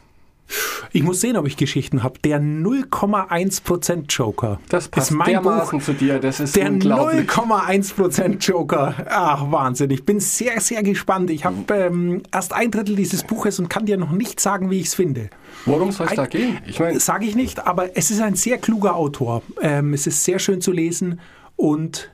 Ich 0.91 1.03
muss 1.03 1.19
sehen, 1.21 1.35
ob 1.35 1.45
ich 1.47 1.57
Geschichten 1.57 2.03
habe. 2.03 2.19
Der 2.19 2.39
0,1% 2.39 4.05
Joker. 4.15 4.59
Das 4.69 4.87
passt 4.87 5.11
ist 5.11 5.17
mein 5.17 5.27
dermaßen 5.29 5.79
Buch. 5.79 5.85
zu 5.85 5.93
dir, 5.93 6.19
das 6.19 6.39
ist 6.39 6.55
Der 6.55 6.69
unglaublich. 6.69 7.27
0,1% 7.29 8.37
Joker. 8.39 8.93
Ach, 9.09 9.51
Wahnsinn. 9.51 9.89
Ich 9.91 10.05
bin 10.05 10.19
sehr, 10.19 10.59
sehr 10.61 10.83
gespannt. 10.83 11.29
Ich 11.31 11.43
habe 11.45 11.73
ähm, 11.73 12.23
erst 12.31 12.53
ein 12.53 12.71
Drittel 12.71 12.95
dieses 12.95 13.23
Buches 13.23 13.59
und 13.59 13.69
kann 13.69 13.85
dir 13.85 13.97
noch 13.97 14.11
nicht 14.11 14.39
sagen, 14.39 14.69
wie 14.69 14.79
ich 14.79 14.87
es 14.87 14.93
finde. 14.95 15.29
Worum 15.65 15.91
soll 15.91 16.07
es 16.07 16.15
da 16.15 16.25
gehen? 16.27 16.59
Ich 16.67 16.79
meine, 16.79 16.99
Sage 16.99 17.25
ich 17.25 17.35
nicht, 17.35 17.65
aber 17.65 17.97
es 17.97 18.11
ist 18.11 18.21
ein 18.21 18.35
sehr 18.35 18.57
kluger 18.57 18.95
Autor. 18.95 19.41
Ähm, 19.61 19.93
es 19.93 20.07
ist 20.07 20.23
sehr 20.23 20.39
schön 20.39 20.61
zu 20.61 20.71
lesen 20.71 21.19
und 21.55 22.11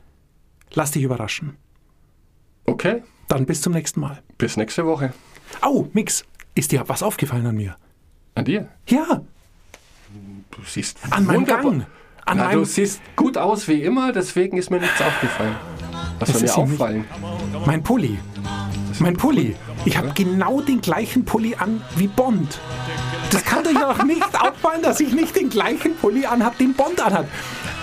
lass 0.74 0.92
dich 0.92 1.04
überraschen. 1.04 1.58
okay, 2.66 3.04
Dann 3.28 3.46
bis 3.46 3.62
zum 3.62 3.74
nächsten 3.74 4.00
Mal. 4.00 4.22
bis 4.38 4.58
nächste 4.58 4.86
Woche. 4.86 5.14
Au, 5.62 5.88
Mix, 5.94 6.24
ist 6.56 6.72
dir 6.72 6.84
was 6.88 7.04
aufgefallen 7.04 7.46
an 7.46 7.56
mir? 7.56 7.76
An 8.36 8.46
dir. 8.46 8.68
Ja, 8.88 9.22
Du 10.52 10.62
siehst 10.68 10.98
An 11.10 11.26
meinem 11.26 11.46
Gang. 11.46 11.86
An 12.26 12.38
Na, 12.38 12.52
du 12.52 12.66
siehst 12.66 13.02
gut 13.16 13.38
aus 13.38 13.68
wie 13.68 13.82
immer, 13.84 14.12
deswegen 14.12 14.58
ist 14.58 14.70
mir 14.70 14.80
nichts 14.80 15.02
aufgefallen. 15.02 15.56
Was 16.20 16.30
soll 16.30 16.42
mir 16.42 16.48
ja 16.48 16.58
nicht- 16.58 16.74
auffallen? 16.74 17.06
mein 17.66 17.82
Pulli. 17.84 18.20
Mein 19.00 19.16
Pulli. 19.18 19.56
Ich 19.86 19.98
habe 19.98 20.12
genau 20.14 20.62
den 20.62 20.82
gleichen 20.82 21.26
Pulli 21.26 21.56
an 21.56 21.82
wie 21.96 22.08
Bond. 22.08 22.60
Das 23.32 23.44
kann 23.46 23.66
euch 23.66 23.74
doch 23.74 24.04
nicht 24.04 24.22
auffallen, 24.42 24.82
dass 24.84 25.00
ich 25.00 25.14
nicht 25.14 25.36
den 25.36 25.50
gleichen 25.50 25.96
Pulli 25.96 26.26
anhabe, 26.26 26.58
den 26.60 26.74
Bond 26.74 27.00
anhat. 27.02 27.26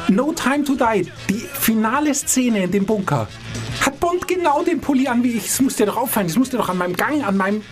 No 0.09 0.33
Time 0.33 0.65
to 0.65 0.75
Die, 0.75 1.11
die 1.29 1.47
finale 1.53 2.15
Szene 2.15 2.65
in 2.65 2.71
dem 2.71 2.87
Bunker. 2.87 3.29
Hat 3.85 4.01
Bond 4.01 4.27
genau 4.27 4.63
den 4.63 4.81
Pulli 4.81 5.07
an 5.07 5.23
wie 5.23 5.33
ich. 5.33 5.45
Das 5.45 5.61
muss 5.61 5.77
dir 5.77 5.87
doch 5.87 5.99
auffallen. 5.99 6.29
Das 6.29 6.37
muss 6.37 6.49
dir 6.49 6.57
doch 6.57 6.71
an 6.71 6.79
meinem 6.79 6.97
Gang, 6.97 7.23
an 7.25 7.37
meinem 7.37 7.63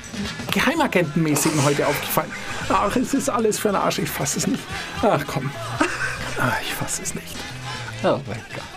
Geheimagentenmäßigen 0.53 1.65
heute 1.65 1.87
aufgefallen. 1.87 2.31
Ach, 2.69 2.95
es 2.95 3.15
ist 3.15 3.31
alles 3.31 3.59
für 3.59 3.69
den 3.69 3.77
Arsch. 3.77 3.99
Ich 4.01 4.11
fasse 4.11 4.39
es 4.39 4.47
nicht. 4.47 4.63
Ach 5.03 5.25
komm. 5.27 5.51
Ach, 6.39 6.61
ich 6.61 6.75
fasse 6.75 7.03
es 7.03 7.15
nicht. 7.15 7.37
Oh 8.03 8.21
mein 8.27 8.43
Gott. 8.55 8.76